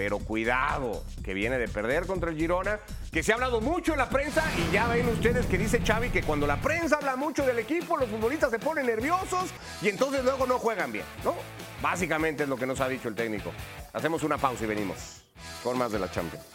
[0.00, 2.80] pero cuidado, que viene de perder contra el Girona,
[3.12, 6.08] que se ha hablado mucho en la prensa y ya ven ustedes que dice Xavi
[6.08, 9.50] que cuando la prensa habla mucho del equipo, los futbolistas se ponen nerviosos
[9.82, 11.34] y entonces luego no juegan bien, ¿no?
[11.82, 13.52] Básicamente es lo que nos ha dicho el técnico.
[13.92, 15.20] Hacemos una pausa y venimos
[15.62, 16.46] con más de la Champions.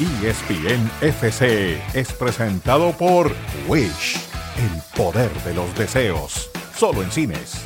[0.00, 3.34] ESPN FC es presentado por
[3.66, 4.14] Wish,
[4.56, 7.62] el poder de los deseos, solo en cines.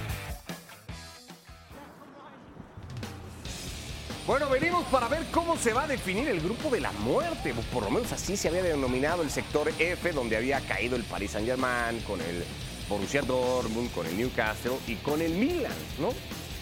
[4.26, 7.52] Bueno, venimos para ver cómo se va a definir el grupo de la muerte.
[7.70, 11.32] Por lo menos así se había denominado el sector F, donde había caído el Paris
[11.32, 12.44] Saint-Germain, con el
[12.88, 16.14] Borussia Dortmund, con el Newcastle y con el Milan, ¿no?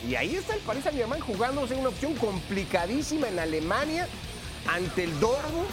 [0.09, 4.09] Y ahí está el Paris Saint-Germain jugándose una opción complicadísima en Alemania
[4.67, 5.69] ante el Dortmund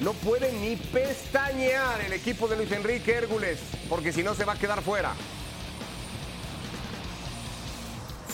[0.00, 3.58] no puede ni pestañear el equipo de Luis Enrique Hércules,
[3.88, 5.14] porque si no se va a quedar fuera.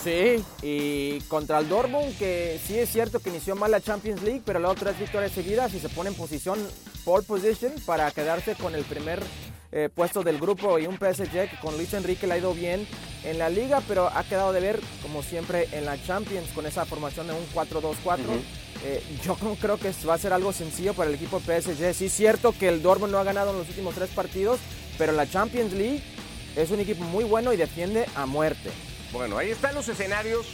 [0.03, 4.41] Sí, y contra el Dortmund, que sí es cierto que inició mal la Champions League,
[4.45, 6.57] pero luego tres victorias seguidas y se pone en posición,
[7.03, 9.21] pole position, para quedarse con el primer
[9.71, 12.87] eh, puesto del grupo y un PSG que con Luis Enrique le ha ido bien
[13.23, 16.85] en la liga, pero ha quedado de ver, como siempre, en la Champions con esa
[16.85, 18.19] formación de un 4-2-4.
[18.83, 21.93] Eh, yo creo que va a ser algo sencillo para el equipo PSG.
[21.93, 24.59] Sí es cierto que el Dortmund no ha ganado en los últimos tres partidos,
[24.97, 26.01] pero la Champions League
[26.55, 28.69] es un equipo muy bueno y defiende a muerte.
[29.11, 30.47] Bueno, ahí están los escenarios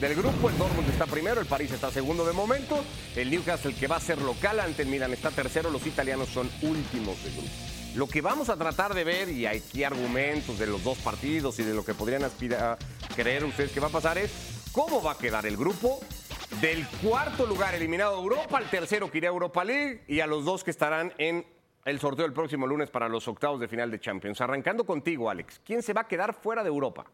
[0.00, 0.48] del grupo.
[0.48, 2.82] El Dortmund está primero, el París está segundo de momento.
[3.14, 5.70] El Newcastle que va a ser local ante el Milan está tercero.
[5.70, 7.77] Los italianos son últimos del grupo.
[7.98, 11.58] Lo que vamos a tratar de ver, y hay aquí argumentos de los dos partidos
[11.58, 12.78] y de lo que podrían aspirar,
[13.16, 15.98] creer ustedes que va a pasar, es cómo va a quedar el grupo
[16.60, 20.28] del cuarto lugar eliminado de Europa al tercero que irá a Europa League y a
[20.28, 21.44] los dos que estarán en
[21.86, 24.40] el sorteo del próximo lunes para los octavos de final de Champions.
[24.40, 27.04] Arrancando contigo, Alex, ¿quién se va a quedar fuera de Europa?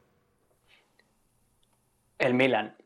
[2.18, 2.76] El Milan.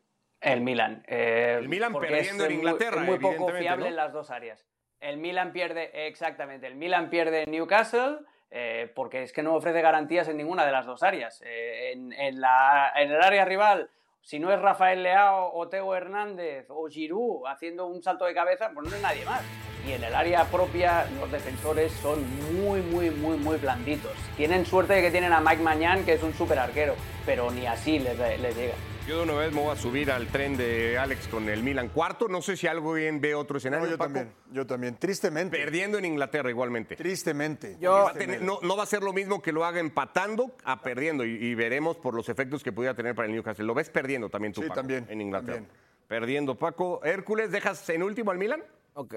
[0.40, 1.02] El Milan.
[1.08, 3.00] Eh, el Milan perdiendo en Inglaterra.
[3.00, 4.64] Muy, muy poco fiable en las dos áreas.
[5.00, 8.18] El Milan pierde, exactamente, el Milan pierde Newcastle.
[8.50, 11.42] Eh, porque es que no ofrece garantías en ninguna de las dos áreas.
[11.44, 13.90] Eh, en, el área rival
[14.28, 18.70] si no es Rafael Leao o Teo Hernández o Giroud haciendo un salto de cabeza,
[18.74, 19.42] pues no es nadie más.
[19.86, 22.22] Y en el área propia los defensores son
[22.60, 24.12] muy, muy, muy, muy blanditos.
[24.36, 26.94] Tienen suerte de que tienen a Mike Mañán, que es un súper arquero,
[27.24, 28.74] pero ni así les, llega.
[29.08, 31.88] Yo de una vez me voy a subir al tren de Alex con el Milan
[31.88, 32.28] cuarto.
[32.28, 33.86] No sé si algo bien ve otro escenario.
[33.86, 34.12] No, yo Paco.
[34.12, 34.96] también, yo también.
[34.96, 35.56] Tristemente.
[35.56, 36.94] Perdiendo en Inglaterra igualmente.
[36.94, 37.78] Tristemente.
[37.80, 40.54] Yo- Va a tener- no, no va a ser lo mismo que lo haga empatando
[40.62, 43.64] a perdiendo y, y veremos por los efectos que pudiera tener para el Newcastle.
[43.64, 45.54] Lo ves perdiendo también tú, Sí, Paco, también, en Inglaterra.
[45.54, 45.72] también.
[46.06, 47.02] Perdiendo, Paco.
[47.02, 48.62] Hércules, ¿dejas en último al Milan?
[48.92, 49.14] Ok.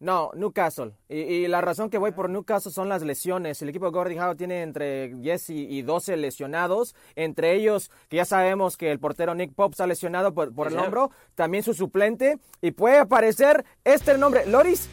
[0.00, 0.92] No, Newcastle.
[1.10, 3.60] Y, y la razón que voy por Newcastle son las lesiones.
[3.60, 6.94] El equipo de Gordie Howe tiene entre 10 y, y 12 lesionados.
[7.16, 10.78] Entre ellos, que ya sabemos que el portero Nick Pope está lesionado por, por el
[10.78, 11.10] hombro.
[11.34, 12.38] También su suplente.
[12.62, 14.88] Y puede aparecer este nombre, Loris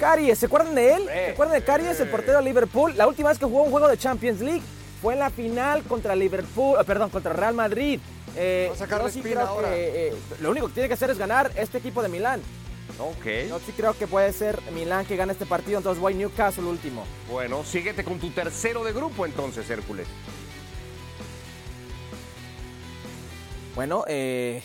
[0.00, 0.38] Caries.
[0.40, 1.04] ¿Se acuerdan de él?
[1.06, 2.94] ¿Se acuerdan de Caries, el portero de Liverpool?
[2.96, 4.62] La última vez que jugó un juego de Champions League
[5.00, 8.00] fue en la final contra Liverpool, eh, perdón, contra Real Madrid.
[8.36, 9.70] Eh, Va a sacar sí ahora.
[9.70, 12.40] que, eh, lo único que tiene que hacer es ganar este equipo de Milán.
[12.98, 13.48] Ok.
[13.48, 17.04] Yo sí creo que puede ser Milán que gane este partido, entonces voy Newcastle último.
[17.30, 20.08] Bueno, síguete con tu tercero de grupo entonces, Hércules.
[23.74, 24.62] Bueno, eh,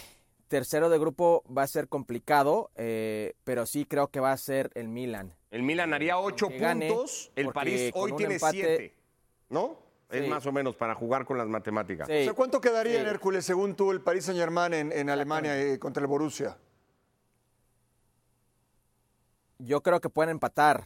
[0.48, 4.72] tercero de grupo va a ser complicado, eh, pero sí creo que va a ser
[4.74, 5.36] el Milan.
[5.52, 7.32] El Milan haría ocho gane, puntos.
[7.36, 8.96] El París hoy tiene empate- siete.
[9.50, 9.78] ¿No?
[10.10, 12.08] Es más o menos para jugar con las matemáticas.
[12.08, 12.22] Sí.
[12.22, 13.00] O sea, ¿cuánto quedaría Sí.
[13.02, 16.56] en Hércules según tú el Paris Saint Germain en, en Alemania eh, contra el Borussia?
[19.60, 20.86] Yo creo que pueden empatar.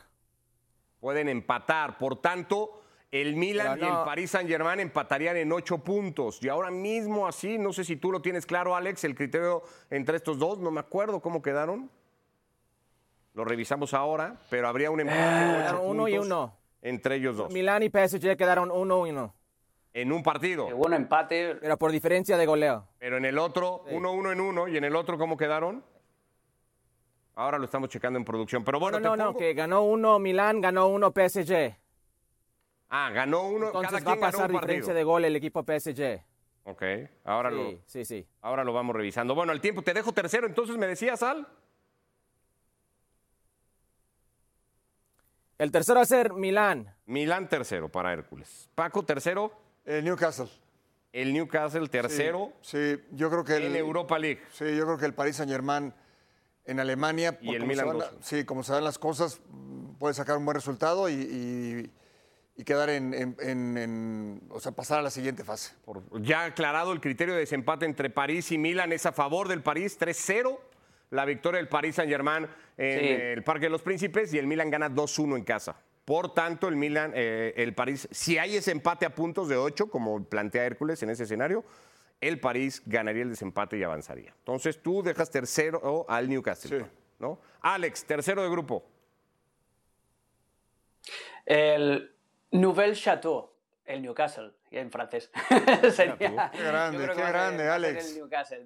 [1.00, 1.98] Pueden empatar.
[1.98, 3.90] Por tanto, el Milan y el.
[4.06, 6.40] Paris Saint Germain empatarían en ocho puntos.
[6.42, 10.18] Y ahora mismo así, no sé si tú lo tienes claro, Alex, el criterio entre
[10.18, 11.90] estos dos, no me acuerdo cómo quedaron.
[13.34, 16.58] Lo revisamos ahora, pero habría un empate Quedaron uno y uno.
[16.82, 17.54] entre ellos dos.
[17.54, 19.36] Milán y PSG quedaron uno y uno,
[19.94, 20.68] En un partido.
[20.68, 21.56] Que bueno, empate.
[21.62, 22.88] pero por diferencia de goleo.
[22.98, 24.68] Pero en el otro, uno, uno en uno.
[24.68, 25.84] ¿Y en el otro cómo quedaron?
[27.38, 28.64] Ahora lo estamos checando en producción.
[28.64, 31.78] Pero bueno, No, no, te no, pongo- que ganó uno Milán, ganó uno PSG.
[32.90, 33.68] Ah, ganó uno.
[33.68, 36.20] Entonces cada va a ganó pasar un diferencia de gol el equipo PSG.
[36.64, 36.84] Ok,
[37.26, 38.28] ahora, lo, Sí, sí, sí.
[38.42, 39.36] ahora lo vamos revisando.
[39.36, 41.48] Bueno, el tiempo, te dejo tercero, entonces me decías, Al.
[45.60, 46.94] El tercero va a ser Milán.
[47.06, 48.70] Milán tercero para Hércules.
[48.76, 49.52] Paco tercero,
[49.86, 50.50] El Newcastle.
[51.14, 54.42] el Newcastle tercero Sí, yo creo que el, en Europa League.
[54.52, 55.94] Sí, yo creo que el Paris Saint Germain
[56.68, 59.40] en Alemania, Y el Milan la- sí, como se dan las cosas,
[60.00, 61.92] puede sacar un buen resultado y, y-
[62.60, 65.74] y quedar en, en- en- en- o sea, pasar a la siguiente fase.
[65.86, 69.62] Por- ya aclarado el criterio de desempate entre París y Milán es a favor del
[69.62, 70.60] París 3-0.
[71.10, 72.48] La victoria del París Saint Germain
[72.78, 73.08] en Sí.
[73.08, 75.78] el Parque de los Príncipes y el Milan gana 2-1 en casa.
[76.04, 79.88] Por tanto, el Milan, eh, el París, si hay ese empate a puntos de 8,
[79.90, 81.64] como plantea Hércules en ese escenario,
[82.22, 84.34] el París ganaría el desempate y avanzaría.
[84.40, 86.86] Entonces tú dejas tercero al Newcastle, Sí.
[87.20, 87.40] ¿no?
[87.62, 88.84] Alex, tercero de grupo.
[91.46, 92.12] El
[92.52, 93.52] Nouvel Chateau,
[93.86, 95.32] el Newcastle, en francés.
[95.92, 98.10] Sería- Qué grande, qué grande, Alex.
[98.12, 98.66] El Newcastle,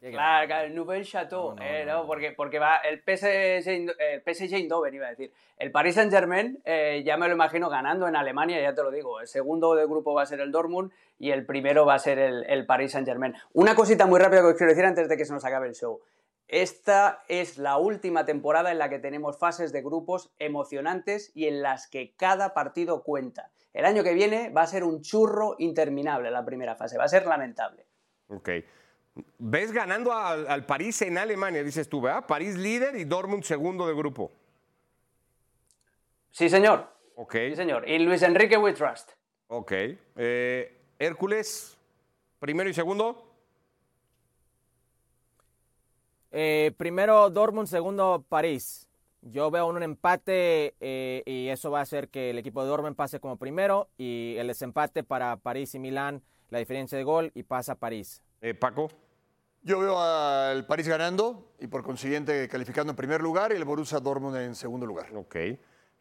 [0.00, 2.06] claro, el Nouvel Chateau, eh, ¿no?
[2.06, 3.68] Porque, porque va el PSG,
[3.98, 5.32] el PSG Eindhoven, iba a decir.
[5.58, 6.60] El Paris Saint Germain,
[7.04, 9.20] ya me lo imagino ganando en Alemania, ya te lo digo.
[9.20, 12.18] El segundo de grupo va a ser el Dortmund y el primero va a ser
[12.18, 13.34] el, el Paris Saint Germain.
[13.52, 15.74] Una cosita muy rápida que os quiero decir antes de que se nos acabe el
[15.74, 16.00] show.
[16.52, 21.62] Esta es la última temporada en la que tenemos fases de grupos emocionantes y en
[21.62, 23.50] las que cada partido cuenta.
[23.72, 27.08] El año que viene va a ser un churro interminable la primera fase, va a
[27.08, 27.86] ser lamentable.
[28.28, 28.50] Ok.
[29.38, 32.26] ¿Ves ganando al, al París en Alemania, dices tú, ¿verdad?
[32.26, 34.30] París líder y Dortmund segundo de grupo.
[36.32, 36.86] Sí, señor.
[37.14, 37.32] Ok.
[37.48, 37.88] Sí, señor.
[37.88, 39.12] Y Luis Enrique We Trust.
[39.46, 39.72] Ok.
[40.16, 41.78] Eh, Hércules,
[42.38, 43.31] primero y segundo.
[46.32, 48.88] Eh, primero Dortmund, segundo París.
[49.20, 52.96] Yo veo un empate eh, y eso va a hacer que el equipo de Dortmund
[52.96, 57.44] pase como primero y el desempate para París y Milán, la diferencia de gol y
[57.44, 58.22] pasa París.
[58.40, 58.88] Eh, Paco.
[59.64, 64.00] Yo veo al París ganando y por consiguiente calificando en primer lugar y el Borussia
[64.00, 65.14] Dortmund en segundo lugar.
[65.14, 65.36] Ok.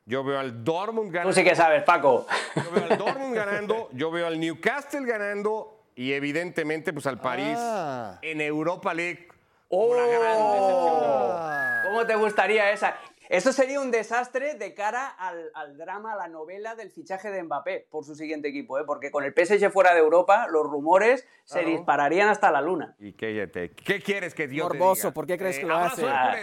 [0.05, 1.33] Yo veo al Dortmund Tú ganando.
[1.33, 2.25] sí que sabes, Paco.
[2.55, 3.87] Yo veo al Dortmund ganando.
[3.91, 5.77] Yo veo al Newcastle ganando.
[5.93, 8.17] Y evidentemente, pues al París Ah.
[8.23, 9.27] en Europa League.
[9.71, 9.87] ¡Oh!
[9.91, 11.83] Una gran decepción.
[11.91, 12.95] ¿Cómo te gustaría esa?
[13.29, 17.41] Eso sería un desastre de cara al, al drama, a la novela del fichaje de
[17.43, 18.83] Mbappé por su siguiente equipo, ¿eh?
[18.85, 21.69] porque con el PSG fuera de Europa los rumores se Claro.
[21.69, 22.93] dispararían hasta la luna.
[22.99, 25.13] ¿Y qué, te- qué quieres que Dios te Morboso, diga?
[25.13, 26.05] ¿por qué crees Eh, que lo hace?
[26.09, 26.35] Ah,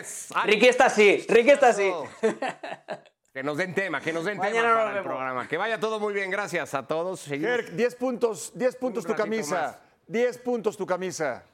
[0.47, 1.93] Ricky está así, Ricky está así.
[3.35, 5.47] Que nos den tema, que nos den Mañana tema nos para el programa.
[5.47, 7.21] Que vaya todo muy bien, gracias a todos.
[7.21, 7.51] Seguimos.
[7.57, 9.55] Gerk, 10 puntos, 10 puntos Un tu camisa.
[9.63, 9.79] más.
[10.09, 11.45] 10 puntos tu camisa.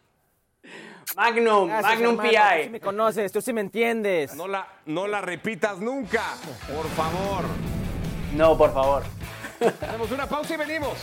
[1.16, 2.70] Magnum, Gracias, Magnum hermano, Tú sí PI.
[2.70, 4.34] me conoces, tú sí me entiendes.
[4.34, 6.22] No la, no la repitas nunca,
[6.74, 7.44] por favor.
[8.34, 9.02] No, por favor.
[9.80, 10.94] Hacemos una pausa y venimos.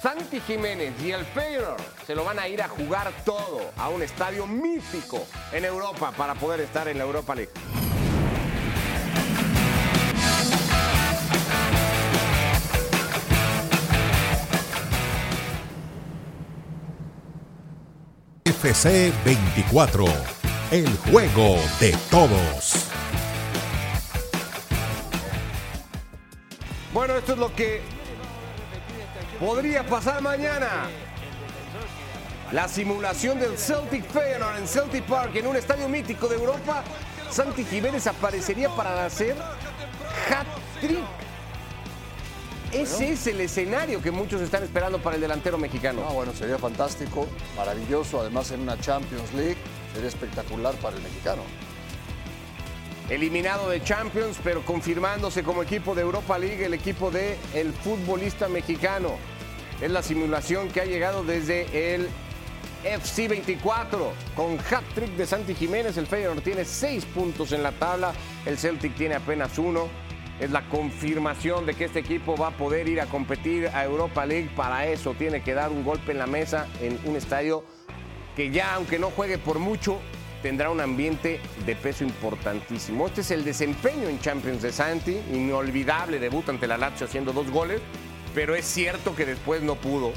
[0.00, 4.02] Santi Jiménez y el Feyenoord se lo van a ir a jugar todo a un
[4.02, 7.52] estadio mítico en Europa para poder estar en la Europa League.
[18.62, 20.04] FC 24,
[20.70, 22.86] el juego de todos.
[26.94, 27.80] Bueno, esto es lo que
[29.40, 30.88] podría pasar mañana.
[32.52, 36.84] La simulación del Celtic Feyenoord en Celtic Park en un estadio mítico de Europa.
[37.30, 39.34] Santi Jiménez aparecería para hacer
[40.30, 41.02] hat-trick.
[42.72, 46.00] Ese es el escenario que muchos están esperando para el delantero mexicano.
[46.00, 49.58] No, bueno, sería fantástico, maravilloso, además en una Champions League,
[49.92, 51.42] sería espectacular para el mexicano.
[53.10, 58.48] Eliminado de Champions, pero confirmándose como equipo de Europa League, el equipo de el futbolista
[58.48, 59.16] mexicano.
[59.82, 62.08] Es la simulación que ha llegado desde el
[62.84, 65.98] FC 24 con hat-trick de Santi Jiménez.
[65.98, 68.12] El Feyenoord tiene seis puntos en la tabla,
[68.46, 69.88] el Celtic tiene apenas uno.
[70.42, 74.26] Es la confirmación de que este equipo va a poder ir a competir a Europa
[74.26, 74.50] League.
[74.56, 77.62] Para eso tiene que dar un golpe en la mesa en un estadio
[78.34, 80.00] que ya, aunque no juegue por mucho,
[80.42, 83.06] tendrá un ambiente de peso importantísimo.
[83.06, 87.48] Este es el desempeño en Champions de Santi, inolvidable debut ante la Lazio haciendo dos
[87.48, 87.80] goles,
[88.34, 90.12] pero es cierto que después no pudo,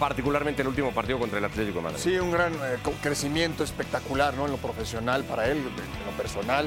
[0.00, 2.00] particularmente el último partido contra el Atlético de Madrid.
[2.00, 4.46] Sí, un gran eh, crecimiento espectacular, ¿no?
[4.46, 6.66] En lo profesional para él, en lo personal,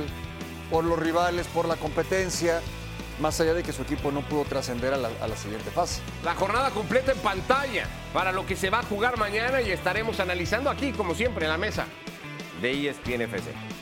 [0.70, 2.62] por los rivales, por la competencia,
[3.20, 6.02] más allá de que su equipo no pudo trascender a la, siguiente fase.
[6.24, 10.20] La jornada completa en pantalla para lo que se va a jugar mañana y estaremos
[10.20, 11.86] analizando aquí, como siempre, en la mesa
[12.62, 13.75] de ESPN FC.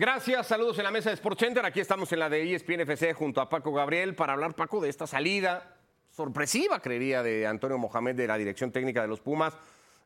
[0.00, 1.62] Gracias, saludos en la mesa de Sports Center.
[1.62, 4.88] Aquí estamos en la de ESPN FC junto a Paco Gabriel para hablar, Paco, de
[4.88, 5.76] esta salida
[6.08, 9.52] sorpresiva, creería, de Antonio Mohamed de la dirección técnica de los Pumas.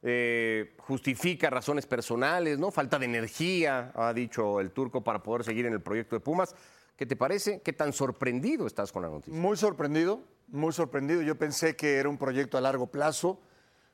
[0.02, 2.72] Eh, justifica razones personales, ¿no?
[2.72, 6.56] Falta de energía, ha dicho el turco, para poder seguir en el proyecto de Pumas.
[6.96, 7.62] ¿Qué te parece?
[7.62, 9.32] ¿Qué tan sorprendido estás con la noticia?
[9.32, 11.22] Muy sorprendido, muy sorprendido.
[11.22, 13.40] Yo pensé que era un proyecto a largo plazo,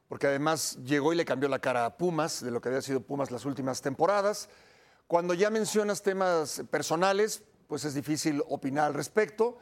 [0.08, 3.02] porque además llegó y le cambió la cara a Pumas, de lo que había sido
[3.02, 4.48] Pumas las últimas temporadas.
[5.10, 9.58] Cuando ya mencionas temas personales, pues es difícil opinar al respecto.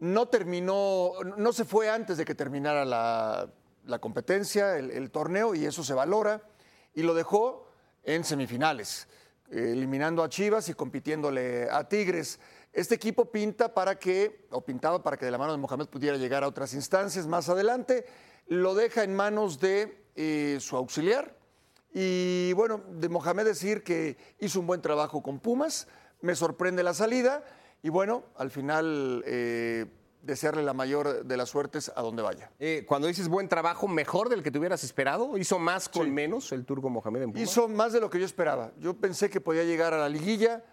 [0.00, 3.48] No terminó, no se fue antes de que terminara la,
[3.84, 6.42] la competencia, el, torneo, y eso se valora,
[6.96, 7.68] y lo dejó
[8.02, 9.06] en semifinales,
[9.48, 12.40] eliminando a Chivas y compitiéndole a Tigres.
[12.72, 16.16] Este equipo pinta para que, o pintaba para que de la mano de Mohamed pudiera
[16.16, 18.04] llegar a otras instancias más adelante,
[18.48, 21.37] lo deja en manos de eh, su auxiliar,
[21.92, 25.88] y bueno, de Mohamed decir que hizo un buen trabajo con Pumas,
[26.20, 27.42] me sorprende la salida
[27.82, 29.86] y bueno, al final eh,
[30.22, 32.50] desearle la mayor de las suertes a donde vaya.
[32.58, 35.38] Eh, cuando dices buen trabajo, ¿mejor del que te hubieras esperado?
[35.38, 36.10] ¿Hizo más con Sí.
[36.10, 37.48] menos el turco Mohamed en Pumas?
[37.50, 38.72] Hizo más de lo que yo esperaba.
[38.78, 40.64] Yo pensé que podía llegar a la liguilla,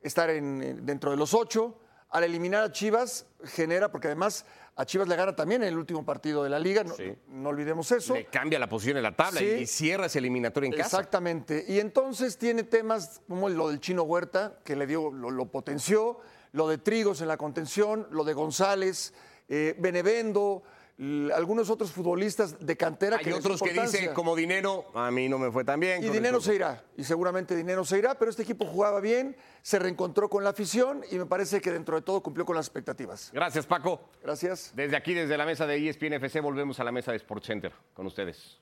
[0.00, 1.78] estar en- en- dentro de los ocho.
[2.10, 4.46] Al eliminar a Chivas, genera, porque además
[4.76, 7.14] a Chivas le gana también en el último partido de la liga, no, Sí.
[7.28, 8.14] no olvidemos eso.
[8.14, 9.46] Le cambia la posición en la tabla Sí.
[9.46, 10.96] y, cierra ese eliminatorio en casa.
[10.98, 11.64] Exactamente.
[11.66, 16.20] Y entonces tiene temas como lo del Chino Huerta, que le dio, lo, lo potenció,
[16.52, 19.12] lo de Trigos en la contención, lo de González,
[19.48, 20.62] eh, Benevendo,
[20.98, 25.38] algunos otros futbolistas de cantera Hay que otros que dicen, como dinero, a mí no
[25.38, 26.02] me fue tan bien.
[26.02, 29.78] Y dinero se irá, y seguramente dinero se irá, pero este equipo jugaba bien, se
[29.78, 33.30] reencontró con la afición y me parece que dentro de todo cumplió con las expectativas.
[33.32, 34.08] Gracias, Paco.
[34.22, 34.72] Gracias.
[34.74, 37.72] Desde aquí, desde la mesa de ESPN FC, volvemos a la mesa de Sports Center
[37.92, 38.58] con ustedes.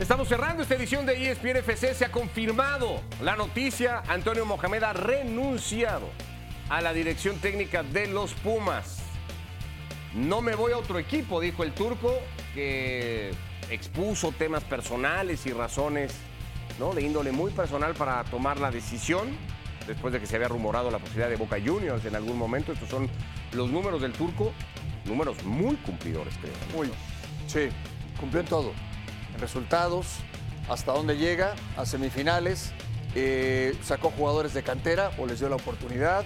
[0.00, 1.94] Estamos cerrando esta edición de ESPN FC.
[1.94, 4.02] Se ha confirmado la noticia.
[4.08, 6.08] Antonio Mohamed ha renunciado
[6.68, 8.98] a la dirección técnica de los Pumas.
[10.14, 12.14] No me voy a otro equipo, dijo el turco,
[12.54, 13.32] que
[13.70, 16.14] expuso temas personales y razones
[16.78, 16.92] ¿no?
[16.92, 19.36] de índole muy personal para tomar la decisión,
[19.86, 22.72] después de que se había rumorado la posibilidad de Boca Juniors en algún momento.
[22.72, 23.08] Estos son
[23.52, 24.52] los números del turco,
[25.04, 26.54] números muy cumplidores, creo.
[26.74, 26.90] Muy.
[27.46, 27.68] Sí,
[28.18, 28.72] cumplió en todo.
[29.38, 30.18] Resultados,
[30.68, 32.72] hasta dónde llega, a semifinales,
[33.14, 36.24] eh, sacó jugadores de cantera o les dio la oportunidad,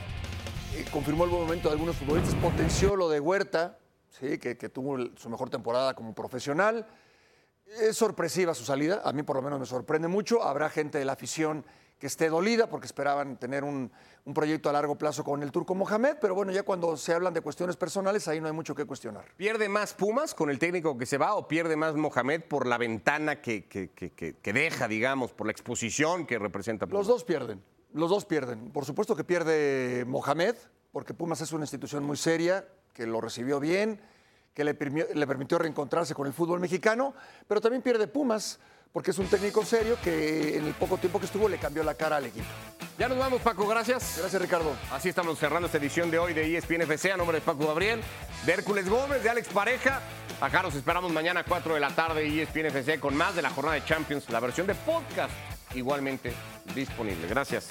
[0.93, 4.39] confirmó el buen momento de algunos futbolistas, potenció lo de Huerta, ¿sí?
[4.39, 6.87] que, que tuvo su mejor temporada como profesional.
[7.81, 10.43] Es sorpresiva su salida, a mí por lo menos me sorprende mucho.
[10.43, 11.65] Habrá gente de la afición
[12.01, 13.93] que esté dolida porque esperaban tener un,
[14.25, 17.35] un proyecto a largo plazo con el turco Mohamed, pero bueno, ya cuando se hablan
[17.35, 19.27] de cuestiones personales, ahí no hay mucho que cuestionar.
[19.37, 22.79] ¿Pierde más Pumas con el técnico que se va o pierde más Mohamed por la
[22.79, 27.01] ventana que, que- que- que- que deja, digamos, por la exposición que representa Pumas?
[27.01, 27.63] Los dos pierden,
[27.95, 28.71] los dos pierden.
[28.71, 30.55] Por supuesto que pierde Mohamed,
[30.93, 34.01] porque Pumas es una institución muy seria, que lo recibió bien,
[34.55, 37.15] que le, permi- le permitió reencontrarse con el fútbol mexicano,
[37.47, 38.59] pero también pierde Pumas,
[38.93, 41.95] porque es un técnico serio que en el poco tiempo que estuvo le cambió la
[41.95, 42.47] cara al equipo.
[42.99, 44.17] Ya nos vamos, Paco, gracias.
[44.19, 44.73] Gracias, Ricardo.
[44.91, 47.13] Así estamos cerrando esta edición de hoy de ESPN FC.
[47.13, 48.01] A nombre de Paco Gabriel,
[48.45, 50.01] de Hércules Gómez, de Alex Pareja.
[50.41, 53.51] Acá nos esperamos mañana a 4 de la tarde ESPN FC con más de la
[53.51, 55.31] jornada de Champions, la versión de podcast
[55.75, 56.33] igualmente
[56.75, 57.27] disponible.
[57.29, 57.71] Gracias.